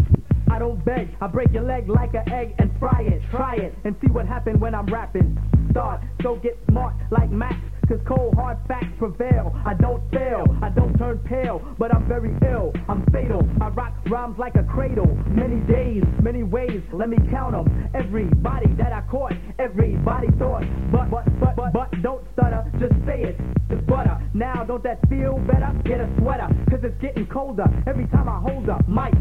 I 0.50 0.58
don't 0.58 0.82
beg, 0.84 1.08
I 1.20 1.26
break 1.26 1.52
your 1.52 1.62
leg 1.62 1.88
like 1.88 2.14
an 2.14 2.30
egg 2.32 2.54
and 2.58 2.70
fry 2.78 3.02
it. 3.02 3.22
Try 3.30 3.56
it 3.56 3.74
and 3.84 3.94
see 4.00 4.10
what 4.10 4.26
happens 4.26 4.60
when 4.60 4.74
I'm 4.74 4.86
rapping. 4.86 5.38
Start, 5.70 6.00
so 6.22 6.36
get 6.36 6.58
smart 6.68 6.94
like 7.10 7.30
Max. 7.30 7.56
Cause 7.88 8.00
cold 8.06 8.34
hard 8.34 8.56
facts 8.66 8.86
prevail. 8.98 9.52
I 9.66 9.74
don't 9.74 10.02
fail, 10.10 10.44
I 10.62 10.70
don't 10.70 10.96
turn 10.96 11.18
pale, 11.18 11.60
but 11.78 11.94
I'm 11.94 12.08
very 12.08 12.34
ill. 12.50 12.72
I'm 12.88 13.04
fatal. 13.12 13.46
I 13.60 13.68
rock 13.68 13.92
rhymes 14.08 14.38
like 14.38 14.54
a 14.54 14.62
cradle. 14.62 15.14
Many 15.28 15.60
days, 15.70 16.02
many 16.22 16.42
ways, 16.42 16.80
let 16.92 17.10
me 17.10 17.18
count 17.30 17.52
them. 17.52 17.90
Everybody 17.94 18.72
that 18.78 18.92
I 18.92 19.02
caught, 19.10 19.34
everybody 19.58 20.28
thought. 20.38 20.64
But, 20.90 21.10
but, 21.10 21.24
but, 21.38 21.56
but, 21.56 21.72
but, 21.74 22.02
don't 22.02 22.24
stutter, 22.32 22.64
just 22.78 22.94
say 23.04 23.22
it. 23.22 23.36
It's 23.68 23.86
butter. 23.86 24.18
Now, 24.32 24.64
don't 24.64 24.82
that 24.84 25.06
feel 25.10 25.38
better? 25.40 25.70
Get 25.84 26.00
a 26.00 26.08
sweater, 26.18 26.48
cause 26.70 26.80
it's 26.82 27.00
getting 27.02 27.26
colder. 27.26 27.66
Every 27.86 28.06
time 28.06 28.28
I 28.30 28.40
hold 28.40 28.70
up, 28.70 28.88
mic 28.88 29.12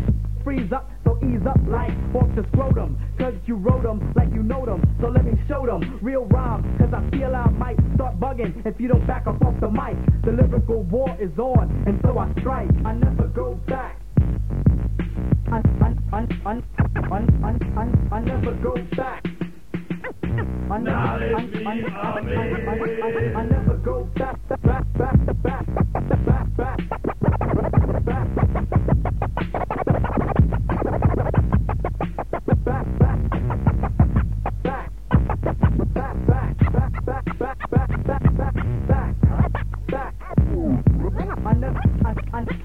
freeze 0.43 0.71
up, 0.71 0.89
so 1.03 1.17
ease 1.23 1.45
up 1.47 1.59
like 1.67 1.91
walk 2.13 2.27
the 2.35 2.45
scrotum. 2.51 2.97
Cause 3.17 3.33
you 3.45 3.55
wrote 3.55 3.83
them 3.83 4.13
like 4.15 4.31
you 4.33 4.43
know 4.43 4.65
them, 4.65 4.81
so 5.01 5.07
let 5.07 5.25
me 5.25 5.33
show 5.47 5.65
them 5.65 5.99
real 6.01 6.25
rhyme. 6.25 6.63
Cause 6.77 6.93
I 6.93 7.09
feel 7.09 7.35
I 7.35 7.49
might 7.49 7.77
start 7.95 8.19
bugging 8.19 8.65
if 8.65 8.79
you 8.79 8.87
don't 8.87 9.05
back 9.07 9.27
up 9.27 9.41
off 9.41 9.59
the 9.59 9.69
mic. 9.69 9.95
The 10.23 10.31
lyrical 10.31 10.83
war 10.83 11.15
is 11.19 11.37
on, 11.37 11.83
and 11.87 11.99
so 12.03 12.17
I 12.17 12.31
strike. 12.39 12.69
I 12.85 12.93
never 12.93 13.27
go 13.27 13.55
back. 13.67 13.99
I, 15.51 15.61
I, 15.81 15.93
I, 16.11 16.27
I, 16.45 16.61
I, 16.95 17.19
I, 17.43 18.15
I, 18.15 18.19
never 18.21 18.53
go 18.55 18.73
back. 18.95 19.23
I 20.71 20.77
never, 20.79 20.97
I, 20.97 21.13
I, 21.13 21.43
I, 21.43 21.73
I, 21.73 22.03
I, 22.03 22.39
I, 23.03 23.39
I 23.39 23.45
never 23.45 23.77
go 23.77 24.09
back, 24.15 24.39
back, 24.47 24.61
back, 24.63 24.93
back, 24.97 25.65
back, 25.93 26.25
back, 26.25 26.57
back. 26.57 26.92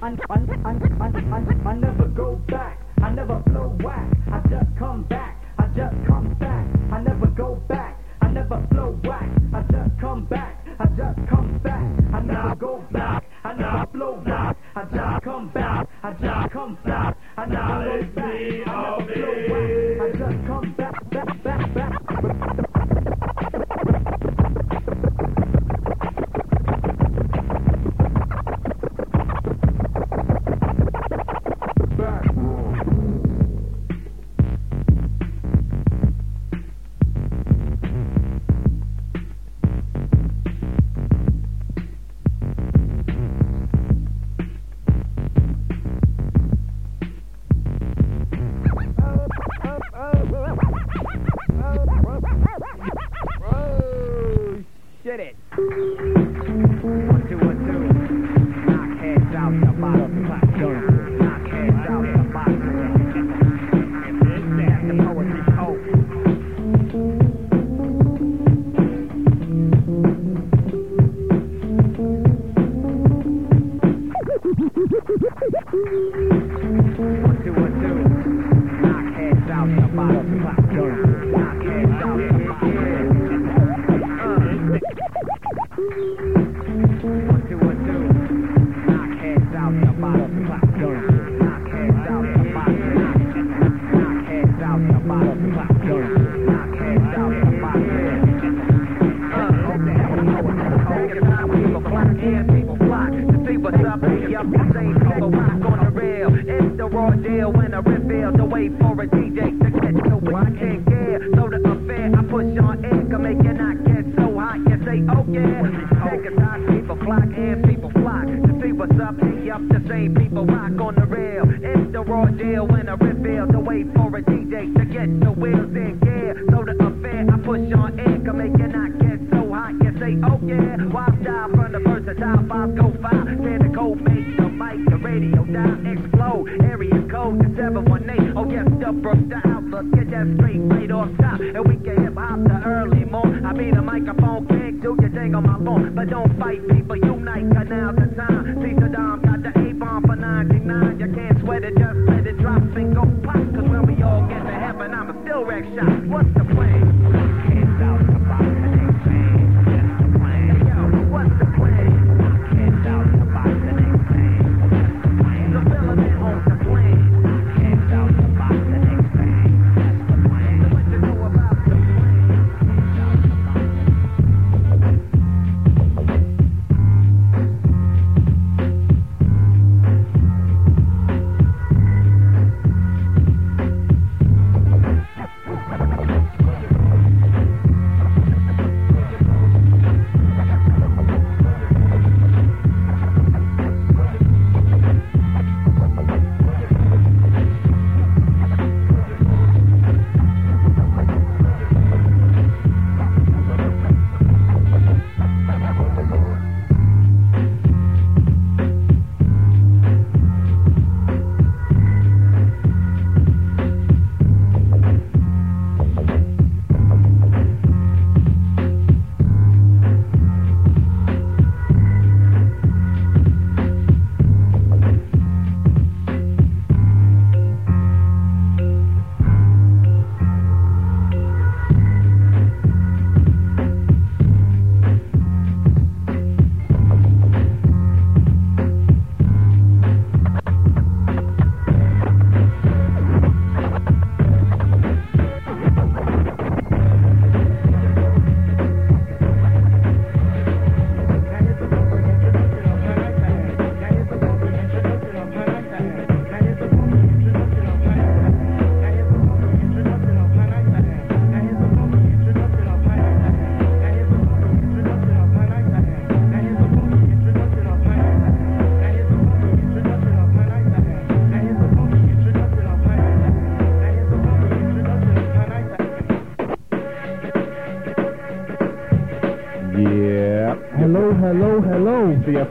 I, 0.01 0.15
I, 0.29 0.35
I, 0.63 0.71
I, 1.01 1.69
I 1.69 1.73
never 1.75 2.07
go 2.07 2.35
back. 2.47 2.58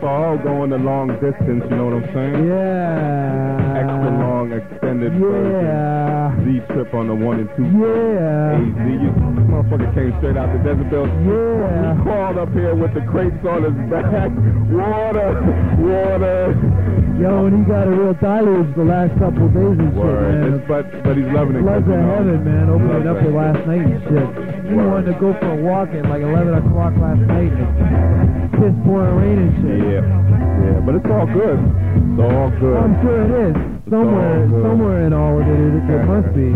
for 0.01 0.09
all 0.09 0.39
going 0.39 0.71
the 0.71 0.79
long 0.79 1.09
distance, 1.21 1.63
you 1.69 1.77
know 1.77 1.91
what 1.91 2.03
I'm 2.03 2.09
saying? 2.15 2.47
Yeah. 2.47 3.79
Extra 3.79 4.11
long, 4.19 4.53
extended 4.53 5.13
yeah. 5.15 6.35
version. 6.35 6.63
Z 6.65 6.75
trip 6.75 6.95
on 6.95 7.09
the 7.09 7.15
one 7.15 7.41
and 7.43 7.51
two. 7.59 7.67
Yeah. 7.67 8.59
AZ, 8.59 8.79
you 9.03 9.11
motherfucker 9.49 9.91
came 9.95 10.15
straight 10.19 10.37
out 10.37 10.51
the 10.55 10.61
desert 10.63 10.91
belt. 10.91 11.11
Yeah. 11.27 11.95
He 11.95 12.03
crawled 12.03 12.39
up 12.39 12.53
here 12.53 12.75
with 12.75 12.95
the 12.95 13.03
crates 13.11 13.43
on 13.47 13.67
his 13.67 13.77
back. 13.91 14.31
water, 14.71 15.35
water. 15.83 16.55
Yo, 17.19 17.47
and 17.47 17.59
he 17.59 17.63
got 17.67 17.89
a 17.89 17.91
real 17.91 18.15
diluge 18.15 18.71
the 18.77 18.85
last 18.87 19.11
couple 19.19 19.47
of 19.47 19.55
days 19.55 19.79
and 19.79 19.91
Word. 19.97 20.23
shit, 20.23 20.51
man. 20.51 20.65
But 20.71 20.87
but 21.03 21.17
he's 21.19 21.27
loving 21.35 21.57
it. 21.57 21.67
Love 21.67 21.85
to 21.85 21.99
heaven, 21.99 22.45
man. 22.47 22.71
Opening 22.71 23.09
up 23.11 23.19
the 23.19 23.31
last 23.35 23.67
night 23.67 23.83
and 23.83 24.03
shit. 24.07 24.58
He 24.69 24.75
wanted 24.77 25.09
to 25.13 25.17
go 25.19 25.33
for 25.41 25.49
a 25.49 25.61
walk 25.65 25.89
at 25.97 26.05
like 26.13 26.21
11 26.21 26.53
o'clock 26.61 26.93
last 27.01 27.25
night 27.25 27.49
and 27.49 27.65
it's 27.65 28.53
piss 28.61 28.75
pouring 28.85 29.17
rain 29.17 29.39
and 29.41 29.53
shit. 29.65 29.81
Yeah, 29.81 30.05
yeah, 30.05 30.79
but 30.85 30.93
it's 30.93 31.09
all 31.09 31.25
good. 31.25 31.57
It's 31.57 32.21
all 32.21 32.53
good. 32.61 32.77
I'm 32.77 32.95
sure 33.01 33.19
it 33.25 33.33
is. 33.49 33.55
Somewhere, 33.89 34.45
all 34.45 34.53
good. 34.53 34.65
somewhere 34.69 34.99
in 35.09 35.13
all 35.17 35.41
of 35.41 35.49
it, 35.49 35.57
it, 35.57 35.89
it 35.89 36.05
must 36.05 36.29
be. 36.37 36.53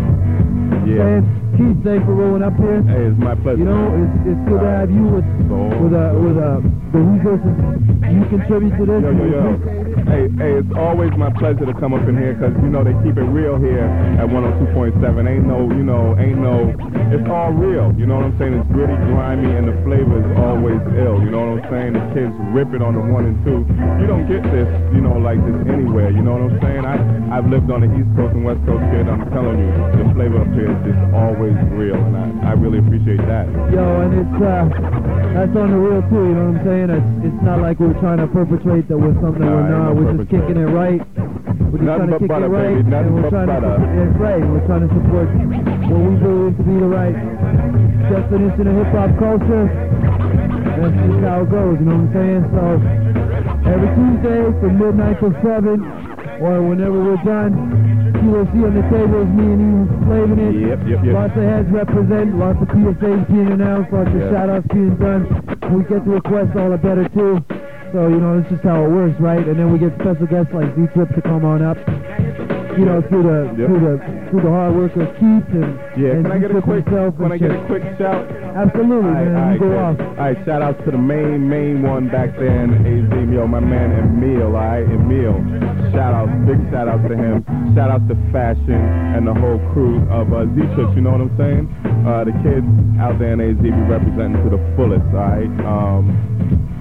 Yeah. 0.92 1.08
And 1.08 1.24
Keith, 1.56 1.80
thanks 1.84 2.04
for 2.04 2.12
rolling 2.12 2.44
up 2.44 2.52
here. 2.60 2.84
Hey, 2.84 3.08
it's 3.08 3.16
my 3.16 3.32
pleasure. 3.32 3.64
You 3.64 3.68
know, 3.72 3.88
it's, 3.96 4.36
it's 4.36 4.42
good 4.44 4.60
to 4.60 4.68
have 4.68 4.90
you 4.92 5.04
with 5.08 5.28
with 5.80 5.96
a 5.96 6.06
with 6.12 6.36
a 6.36 6.60
the 6.92 7.00
resources 7.00 7.54
you 8.12 8.20
contribute 8.28 8.76
to 8.76 8.84
this. 8.84 9.00
Yo, 9.00 9.08
yo, 9.08 9.24
yo. 9.24 9.81
Hey, 9.92 10.32
hey, 10.40 10.56
it's 10.56 10.72
always 10.72 11.12
my 11.20 11.28
pleasure 11.36 11.68
to 11.68 11.74
come 11.76 11.92
up 11.92 12.08
in 12.08 12.16
here 12.16 12.32
because, 12.32 12.56
you 12.64 12.72
know, 12.72 12.80
they 12.80 12.96
keep 13.04 13.12
it 13.20 13.28
real 13.28 13.60
here 13.60 13.84
at 14.16 14.24
102.7. 14.24 14.96
Ain't 15.28 15.44
no, 15.44 15.68
you 15.68 15.84
know, 15.84 16.16
ain't 16.16 16.40
no, 16.40 16.72
it's 17.12 17.28
all 17.28 17.52
real. 17.52 17.92
You 18.00 18.08
know 18.08 18.16
what 18.16 18.32
I'm 18.32 18.36
saying? 18.40 18.56
It's 18.56 18.68
gritty, 18.72 18.96
grimy, 19.12 19.52
and 19.52 19.68
the 19.68 19.76
flavor 19.84 20.16
is 20.16 20.28
always 20.40 20.80
ill. 20.96 21.20
You 21.20 21.28
know 21.28 21.44
what 21.44 21.60
I'm 21.60 21.68
saying? 21.68 21.92
The 21.92 22.04
kids 22.16 22.32
rip 22.56 22.72
it 22.72 22.80
on 22.80 22.96
the 22.96 23.04
one 23.04 23.28
and 23.28 23.36
two. 23.44 23.68
You 24.00 24.08
don't 24.08 24.24
get 24.24 24.40
this, 24.48 24.68
you 24.96 25.04
know, 25.04 25.20
like 25.20 25.36
this 25.44 25.60
anywhere. 25.68 26.08
You 26.08 26.24
know 26.24 26.40
what 26.40 26.56
I'm 26.56 26.58
saying? 26.64 26.84
I, 26.88 26.96
I've 27.36 27.48
lived 27.52 27.68
on 27.68 27.84
the 27.84 27.90
East 27.92 28.08
Coast 28.16 28.32
and 28.32 28.48
West 28.48 28.64
Coast, 28.64 28.80
kid. 28.96 29.04
I'm 29.12 29.28
telling 29.28 29.60
you, 29.60 29.70
the 30.00 30.08
flavor 30.16 30.40
up 30.40 30.48
here 30.56 30.72
is 30.72 30.80
just 30.88 31.00
always 31.12 31.52
real, 31.76 32.00
and 32.00 32.16
I, 32.16 32.52
I 32.52 32.52
really 32.56 32.80
appreciate 32.80 33.20
that. 33.28 33.44
Yo, 33.68 33.84
and 34.08 34.12
it's 34.16 34.36
uh, 34.40 34.64
that's 35.36 35.52
on 35.52 35.68
the 35.68 35.80
real 35.80 36.00
too. 36.08 36.32
You 36.32 36.36
know 36.36 36.48
what 36.48 36.60
I'm 36.60 36.64
saying? 36.64 36.88
It's 36.96 37.08
it's 37.28 37.40
not 37.44 37.60
like 37.60 37.76
we're 37.76 37.96
trying 38.00 38.18
to 38.24 38.28
perpetrate 38.28 38.88
that 38.88 38.96
we're 38.96 39.16
something 39.20 39.44
we're 39.44 39.68
not. 39.68 39.81
We're 39.90 40.14
just 40.16 40.30
kicking 40.30 40.56
it 40.56 40.70
right. 40.70 41.02
We're 41.02 41.82
just 41.82 41.82
Nothing 41.82 42.06
trying 42.06 42.10
to 42.12 42.18
kick 42.22 42.28
butter, 42.28 42.46
it 42.46 42.54
right, 42.54 42.74
baby. 42.78 42.90
Nothing 42.92 43.06
and 43.10 43.14
we're 43.18 43.30
trying 43.34 43.46
butter. 43.50 43.74
to. 43.74 43.86
That's 43.98 44.16
right. 44.22 44.42
We're 44.46 44.66
trying 44.70 44.84
to 44.86 44.90
support 44.94 45.28
what 45.90 46.00
we 46.06 46.12
believe 46.22 46.54
to 46.56 46.62
be 46.62 46.76
the 46.78 46.90
right 46.92 47.16
definition 48.12 48.64
of 48.68 48.74
hip 48.78 48.90
hop 48.94 49.10
culture. 49.18 49.64
That's 50.78 50.94
just 50.94 51.20
how 51.24 51.42
it 51.42 51.50
goes. 51.50 51.76
You 51.80 51.86
know 51.88 51.98
what 51.98 52.12
I'm 52.12 52.16
saying? 52.16 52.42
So 52.52 52.64
every 53.72 53.90
Tuesday 53.96 54.40
from 54.60 54.72
midnight 54.78 55.16
till 55.20 55.34
seven, 55.42 55.78
or 56.42 56.62
whenever 56.62 56.98
we're 57.02 57.22
done. 57.24 57.54
You 58.22 58.30
will 58.30 58.46
see 58.54 58.62
on 58.62 58.74
the 58.74 58.86
tables 58.86 59.26
me 59.34 59.46
and 59.50 59.62
you 59.62 59.78
slaving 60.06 60.38
it. 60.38 60.54
Yep, 60.62 60.78
yep, 60.86 61.04
yep. 61.04 61.14
Lots 61.14 61.34
of 61.34 61.42
heads 61.42 61.68
represent, 61.70 62.38
lots 62.38 62.58
of 62.62 62.68
PSAs 62.70 63.26
being 63.26 63.50
announced, 63.50 63.90
lots 63.92 64.10
of 64.10 64.14
Yeah. 64.14 64.30
shout 64.30 64.48
outs 64.50 64.66
being 64.70 64.94
done. 64.94 65.26
We 65.74 65.82
get 65.90 66.04
the 66.04 66.10
requests, 66.22 66.54
all 66.54 66.70
the 66.70 66.78
better 66.78 67.08
too. 67.10 67.42
So, 67.92 68.08
you 68.08 68.20
know, 68.20 68.38
it's 68.40 68.48
just 68.48 68.62
how 68.64 68.84
it 68.84 68.88
works, 68.90 69.20
right? 69.20 69.44
And 69.46 69.58
then 69.58 69.70
we 69.72 69.78
get 69.78 69.92
special 70.00 70.26
guests 70.26 70.52
like 70.54 70.64
Z 70.74 70.88
Trip 70.94 71.08
to 71.14 71.20
come 71.22 71.44
on 71.44 71.60
up. 71.60 71.76
You 72.72 72.88
know, 72.88 73.04
through 73.04 73.24
the 73.28 73.52
Yep. 73.52 73.68
through 73.68 73.80
the 73.84 73.94
through 74.32 74.40
the 74.40 74.48
hard 74.48 74.72
work 74.74 74.96
of 74.96 75.04
Keith 75.20 75.44
and, 75.52 75.76
Yeah, 75.92 76.16
and 76.16 76.24
can 76.24 76.32
I 76.32 76.38
get 76.40 76.50
a 76.52 76.54
Z-Trip 76.56 76.64
quick, 76.64 76.84
himself 76.88 77.16
can 77.20 77.32
I 77.32 77.36
get 77.36 77.50
a 77.52 77.60
quick 77.68 77.84
shout? 78.00 78.24
Absolutely, 78.32 79.12
man. 79.12 79.36
Alright, 79.36 79.52
you 79.52 79.60
go 79.60 79.76
off. 79.76 80.00
Alright, 80.00 80.38
shout 80.46 80.62
out 80.62 80.80
to 80.86 80.90
the 80.90 80.96
main, 80.96 81.44
main 81.46 81.82
one 81.82 82.08
back 82.08 82.32
there 82.40 82.64
in 82.64 82.72
AZ, 82.80 83.12
yo, 83.28 83.46
my 83.46 83.60
man 83.60 83.92
Emil, 83.92 84.56
alright, 84.56 84.88
Emil. 84.88 85.36
Shout 85.92 86.14
out, 86.16 86.32
big 86.48 86.56
shout 86.72 86.88
out 86.88 87.04
to 87.06 87.12
him. 87.14 87.44
Shout 87.76 87.90
out 87.92 88.08
to 88.08 88.16
Fashion 88.32 88.72
and 88.72 89.28
the 89.28 89.34
whole 89.36 89.60
crew 89.76 90.00
of 90.08 90.32
uh, 90.32 90.48
Z-Trips, 90.56 90.96
you 90.96 91.02
know 91.04 91.12
what 91.12 91.20
I'm 91.28 91.36
saying? 91.36 91.68
Uh, 92.08 92.24
the 92.24 92.32
kids 92.40 92.64
out 93.04 93.18
there 93.20 93.36
in 93.36 93.40
AZ 93.44 93.60
be 93.60 93.68
representing 93.68 94.40
to 94.44 94.48
the 94.48 94.60
fullest, 94.80 95.04
alright? 95.12 95.52
Um, 95.68 96.08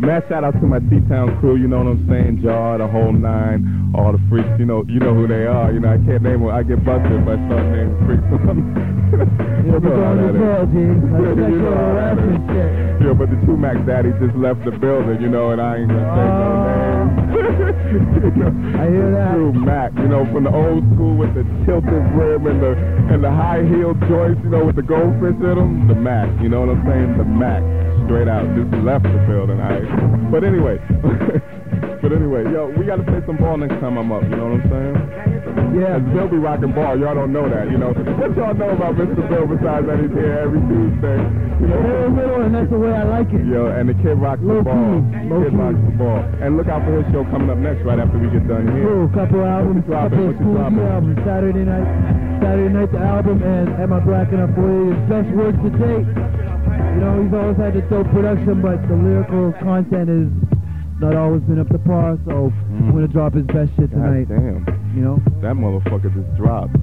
Mad 0.02 0.26
shout 0.28 0.44
out 0.44 0.54
to 0.60 0.66
my 0.66 0.80
T-Town 0.80 1.38
crew, 1.40 1.56
you 1.58 1.68
know 1.68 1.78
what 1.86 1.94
I'm 1.94 2.10
saying? 2.10 2.42
Jar, 2.42 2.80
the 2.80 2.88
whole 2.88 3.14
nine, 3.14 3.94
all 3.94 4.12
the 4.12 4.20
freaks, 4.30 4.50
you 4.58 4.66
know, 4.66 4.84
you 4.90 5.00
know 5.00 5.14
who 5.14 5.28
they 5.28 5.46
are. 5.46 5.72
You 5.72 5.80
know, 5.80 5.94
I 5.94 5.98
can't 6.02 6.24
name 6.26 6.42
them. 6.42 6.50
I 6.50 6.64
get 6.64 6.84
busted 6.84 7.12
if 7.14 7.22
I 7.30 7.38
start 7.46 7.66
naming 7.70 7.98
freaks. 8.06 8.26
You 9.12 9.78
know 9.78 9.92
how 10.02 10.16
that 10.16 10.32
is. 10.34 10.40
jail, 10.40 10.64
G. 10.72 10.76
That's 10.82 11.38
You 11.38 11.60
know 11.62 11.76
how 11.76 11.94
that 12.00 12.16
shit. 12.18 12.72
Yeah, 13.06 13.14
but 13.14 13.28
the 13.30 13.38
two 13.46 13.58
Mac 13.60 13.76
Daddy 13.86 14.10
just 14.24 14.34
left 14.40 14.64
the 14.64 14.72
building, 14.72 15.22
you 15.22 15.28
know, 15.30 15.52
and 15.52 15.60
I 15.62 15.84
ain't 15.84 15.90
gonna 15.92 16.16
say 16.16 16.28
no. 16.32 16.48
Oh. 16.48 16.82
You 17.92 18.32
know, 18.40 18.52
I 18.80 18.88
hear 18.88 19.12
that. 19.12 19.36
True 19.36 19.52
Mac, 19.52 19.92
you 20.00 20.08
know, 20.08 20.24
from 20.32 20.46
the 20.48 20.54
old 20.56 20.88
school 20.96 21.18
with 21.18 21.36
the 21.36 21.44
tilted 21.68 21.92
rim 22.16 22.48
and 22.48 22.64
the 22.64 22.72
and 23.12 23.22
the 23.22 23.30
high 23.30 23.68
heel 23.68 23.94
joints, 24.08 24.40
you 24.44 24.50
know, 24.50 24.64
with 24.66 24.78
the 24.78 24.82
goldfish 24.88 25.36
in 25.36 25.56
them. 25.60 25.88
The 25.92 25.96
Mac, 25.96 26.32
you 26.42 26.48
know 26.48 26.62
what 26.64 26.70
I'm 26.72 26.82
saying? 26.88 27.18
The 27.20 27.28
Mac, 27.28 27.60
straight 28.12 28.28
out, 28.28 28.44
just 28.60 28.68
left 28.84 29.08
the 29.08 29.20
building. 29.24 29.64
I. 29.64 29.80
But 30.28 30.44
anyway, 30.44 30.76
but 32.04 32.12
anyway, 32.12 32.44
yo, 32.52 32.68
we 32.76 32.84
gotta 32.84 33.08
play 33.08 33.24
some 33.26 33.40
ball 33.40 33.56
next 33.56 33.80
time 33.80 33.96
I'm 33.96 34.12
up. 34.12 34.24
You 34.28 34.36
know 34.36 34.52
what 34.52 34.60
I'm 34.60 34.68
saying? 34.68 34.96
Yeah. 35.80 35.96
Bill 36.12 36.28
be 36.28 36.36
rocking 36.36 36.76
ball. 36.76 37.00
Y'all 37.00 37.16
don't 37.16 37.32
know 37.32 37.48
that, 37.48 37.72
you 37.72 37.80
know. 37.80 37.96
What 37.96 38.36
y'all 38.36 38.52
know 38.52 38.76
about 38.76 39.00
Mr. 39.00 39.24
Bill 39.32 39.48
besides 39.48 39.88
that 39.88 39.96
he's 40.04 40.12
here 40.12 40.44
every 40.44 40.60
Tuesday? 40.68 41.20
You 41.64 41.68
know? 41.72 41.80
Very 41.80 42.12
little, 42.12 42.42
and 42.44 42.52
that's 42.52 42.68
the 42.68 42.80
way 42.80 42.92
I 42.92 43.04
like 43.08 43.32
it. 43.32 43.48
Yo, 43.48 43.72
and 43.72 43.88
the 43.88 43.96
kid 44.04 44.20
rocks 44.20 44.44
the 44.44 44.60
ball. 44.60 45.00
low 45.32 45.40
Kid 45.48 45.56
key. 45.56 45.62
rocks 45.64 45.80
the 45.88 45.96
ball. 45.96 46.20
And 46.44 46.60
look 46.60 46.68
out 46.68 46.84
for 46.84 47.00
his 47.00 47.08
show 47.16 47.24
coming 47.32 47.48
up 47.48 47.60
next, 47.64 47.88
right 47.88 48.00
after 48.00 48.20
we 48.20 48.28
get 48.28 48.44
done 48.44 48.68
here. 48.76 48.84
Cool, 48.92 49.08
couple 49.16 49.40
albums, 49.48 49.88
couple 49.88 50.12
of 50.12 50.12
What 50.12 50.36
you 50.36 50.36
school 50.44 50.56
dropping? 50.60 50.84
albums. 50.84 51.18
Saturday 51.24 51.64
night, 51.64 51.88
Saturday 52.44 52.72
night 52.76 52.92
the 52.92 53.00
album, 53.00 53.40
and 53.40 53.68
Am 53.80 53.94
I 53.96 54.00
Black 54.04 54.28
Enough 54.36 54.52
for 54.60 54.68
you? 54.68 54.92
Best 55.08 55.30
work 55.32 55.56
to 55.56 55.70
date. 55.80 56.08
You 56.92 57.00
know, 57.00 57.24
he's 57.24 57.34
always 57.34 57.58
had 57.58 57.74
the 57.74 57.82
dope 57.90 58.10
production, 58.12 58.62
but 58.62 58.82
the 58.88 58.96
lyrical 58.96 59.54
content 59.64 60.10
is 60.10 60.30
not 61.00 61.16
always 61.16 61.42
been 61.44 61.60
up 61.60 61.70
to 61.70 61.80
par. 61.80 62.18
So 62.26 62.52
I'm 62.52 62.84
mm. 62.84 62.94
gonna 62.94 63.08
drop 63.08 63.34
his 63.34 63.46
best 63.48 63.72
shit 63.80 63.90
God 63.92 64.12
tonight. 64.12 64.28
damn, 64.28 64.68
You 64.96 65.02
know, 65.02 65.18
that 65.42 65.56
motherfucker 65.56 66.12
just 66.14 66.30
dropped. 66.38 66.76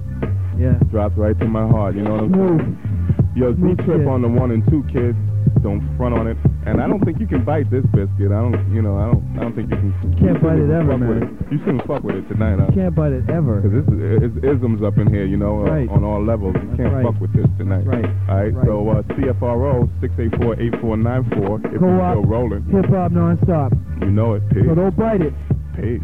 yeah. 0.57 0.73
Dropped 0.91 1.17
right 1.17 1.37
to 1.39 1.45
my 1.45 1.67
heart. 1.67 1.95
You 1.95 2.03
know 2.03 2.13
what 2.17 2.23
I'm 2.23 2.33
saying? 2.33 3.33
Yo, 3.35 3.53
Z 3.53 3.61
Trip 3.85 4.07
on 4.07 4.21
the 4.21 4.27
one 4.27 4.51
and 4.51 4.65
two, 4.69 4.83
kids. 4.91 5.17
Don't 5.61 5.83
front 5.97 6.15
on 6.15 6.27
it. 6.27 6.37
And 6.65 6.81
I 6.81 6.87
don't 6.87 7.03
think 7.03 7.19
you 7.19 7.27
can 7.27 7.43
bite 7.43 7.69
this 7.71 7.83
biscuit. 7.91 8.31
I 8.31 8.39
don't, 8.43 8.55
you 8.73 8.81
know, 8.81 8.95
I 8.97 9.11
don't, 9.11 9.23
I 9.37 9.41
don't 9.43 9.55
think 9.55 9.69
you 9.71 9.77
can. 9.77 9.91
Can't 10.19 10.37
you 10.37 10.43
bite 10.43 10.59
it 10.59 10.69
ever, 10.71 10.97
man. 10.97 11.23
it. 11.23 11.51
You 11.51 11.57
shouldn't 11.65 11.85
fuck 11.87 12.03
with 12.03 12.15
it 12.15 12.27
tonight, 12.29 12.59
huh? 12.59 12.71
Can't 12.75 12.93
bite 12.95 13.11
it 13.11 13.27
ever. 13.29 13.59
Because 13.61 13.83
is 13.83 14.31
it's 14.31 14.37
isms 14.45 14.83
up 14.83 14.97
in 14.97 15.07
here, 15.11 15.25
you 15.25 15.37
know, 15.37 15.65
uh, 15.65 15.91
on 15.93 16.03
all 16.03 16.23
levels. 16.23 16.55
You 16.61 16.67
That's 16.73 16.77
can't 16.77 16.93
right. 16.93 17.05
fuck 17.05 17.19
with 17.19 17.33
this 17.33 17.47
tonight. 17.57 17.83
That's 17.85 18.03
right. 18.03 18.05
All 18.29 18.35
right. 18.37 18.53
Right. 18.53 18.65
So 18.67 18.75
uh, 18.89 19.01
CFRO 19.17 19.89
six 20.01 20.13
eight 20.19 20.33
four 20.41 20.59
eight 20.59 20.73
four 20.81 20.95
nine 20.97 21.23
four. 21.35 21.59
If 21.65 21.79
you're 21.81 22.11
still 22.13 22.25
rolling, 22.25 22.63
Hip 22.69 22.85
hop 22.91 23.11
nonstop. 23.11 23.71
you 24.01 24.11
know 24.11 24.35
it. 24.35 24.43
Peace. 24.49 24.63
So 24.67 24.75
don't 24.75 24.95
bite 24.95 25.21
it. 25.21 25.33
Peace. 25.75 26.03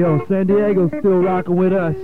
yo, 0.00 0.24
San 0.28 0.46
Diego's 0.46 0.90
still 0.98 1.18
rocking 1.18 1.56
with 1.56 1.74
us. 1.74 1.94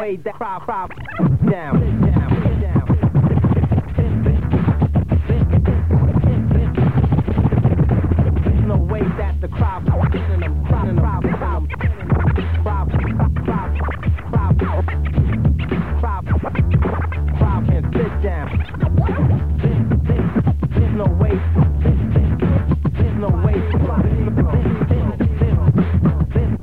way 0.00 0.16
that 0.16 0.34
down, 1.50 1.76
no 8.66 8.76
way 8.76 9.02
that 9.18 9.38
the 9.42 9.48
crowd 9.48 9.84
can 17.70 17.92
sit 17.92 18.22
down. 18.22 18.48
No 20.96 21.04
way. 21.04 21.30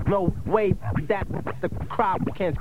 No 0.07 0.33
way 0.45 0.73
that 1.09 1.27
the 1.61 1.69
crowd 1.89 2.21
can 2.35 2.55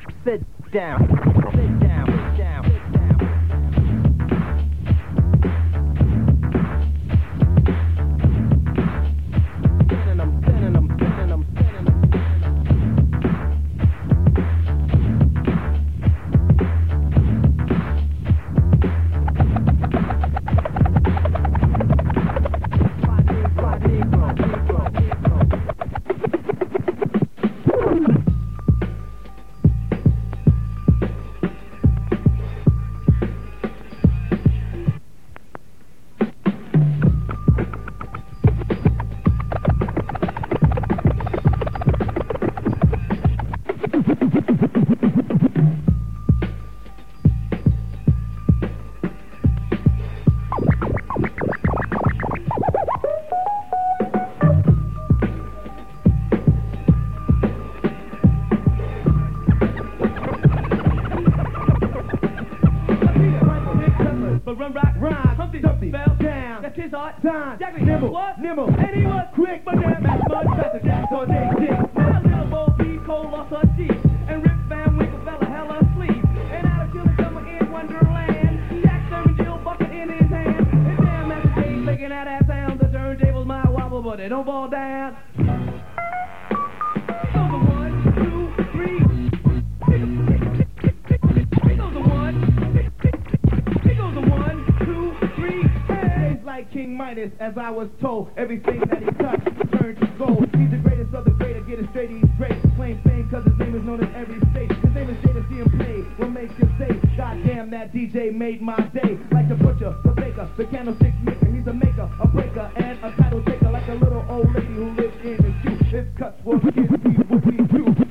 As 96.96 97.52
I 97.60 97.68
was 97.68 97.88
told. 98.00 98.30
Everything 98.38 98.80
that 98.88 99.02
he 99.04 99.10
touched 99.20 99.44
turned 99.76 100.00
to 100.00 100.06
gold. 100.16 100.48
He's 100.56 100.70
the 100.70 100.80
greatest 100.80 101.12
of 101.12 101.26
the 101.26 101.30
great, 101.32 101.54
I 101.54 101.60
get 101.60 101.78
it 101.78 101.86
straight, 101.90 102.08
he's 102.08 102.24
great. 102.38 102.56
Claim 102.74 102.98
fame, 103.04 103.28
cause 103.30 103.44
his 103.44 103.52
name 103.58 103.76
is 103.76 103.84
known 103.84 104.00
in 104.00 104.08
every 104.16 104.40
state. 104.50 104.72
His 104.72 104.94
name 104.94 105.10
is 105.10 105.16
Jada, 105.20 105.46
see 105.46 105.60
him 105.60 105.68
play. 105.76 106.00
What 106.16 106.32
makes 106.32 106.54
you 106.56 106.66
say, 106.80 106.88
God 107.18 107.36
damn, 107.44 107.68
that 107.70 107.92
DJ 107.92 108.32
made 108.32 108.62
my 108.62 108.80
day. 108.96 109.20
Like 109.30 109.46
the 109.50 109.56
butcher, 109.56 109.94
the 110.04 110.12
baker, 110.16 110.48
the 110.56 110.64
candlestick 110.64 111.12
maker. 111.20 111.46
He's 111.52 111.66
a 111.66 111.74
maker, 111.74 112.08
a 112.18 112.26
breaker, 112.28 112.72
and 112.76 112.96
a 113.04 113.12
title 113.20 113.44
taker. 113.44 113.70
Like 113.70 113.88
a 113.88 113.94
little 113.94 114.24
old 114.30 114.48
lady 114.54 114.72
who 114.72 114.90
lives 114.96 115.16
in 115.22 115.36
his 115.36 115.54
shoe. 115.62 115.76
His 115.92 116.08
cuts 116.16 116.42
were 116.44 116.58
kids, 116.60 116.74
he 116.74 116.80
would 116.80 117.44
be. 117.44 117.56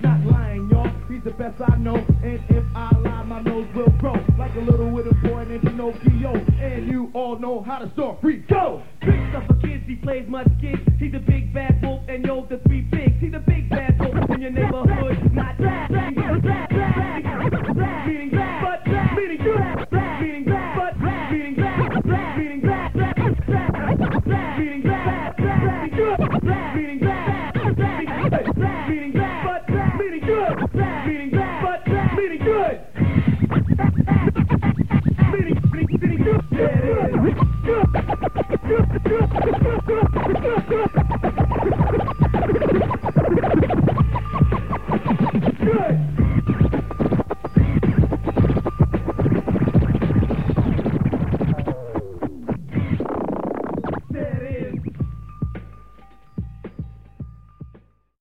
Not 0.06 0.22
lying, 0.30 0.70
y'all. 0.70 0.94
He's 1.10 1.24
the 1.24 1.32
best 1.32 1.60
I 1.60 1.76
know. 1.78 1.98
And 2.22 2.40
if 2.50 2.55
all 7.16 7.40
know 7.40 7.64
how 7.64 7.80
the 7.80 7.92
free. 8.22 8.44
Go! 8.50 8.84
Big 9.00 9.16
stuff 9.30 9.48
for 9.48 9.56
kids, 9.62 9.84
he 9.88 9.96
plays 9.96 10.28
much 10.28 10.48
kids. 10.60 10.82
He's 11.00 11.14
a 11.14 11.20
big 11.20 11.54
bad 11.54 11.82
wolf, 11.82 12.02
and 12.10 12.26
yo, 12.26 12.46
the 12.46 12.60
three 12.68 12.88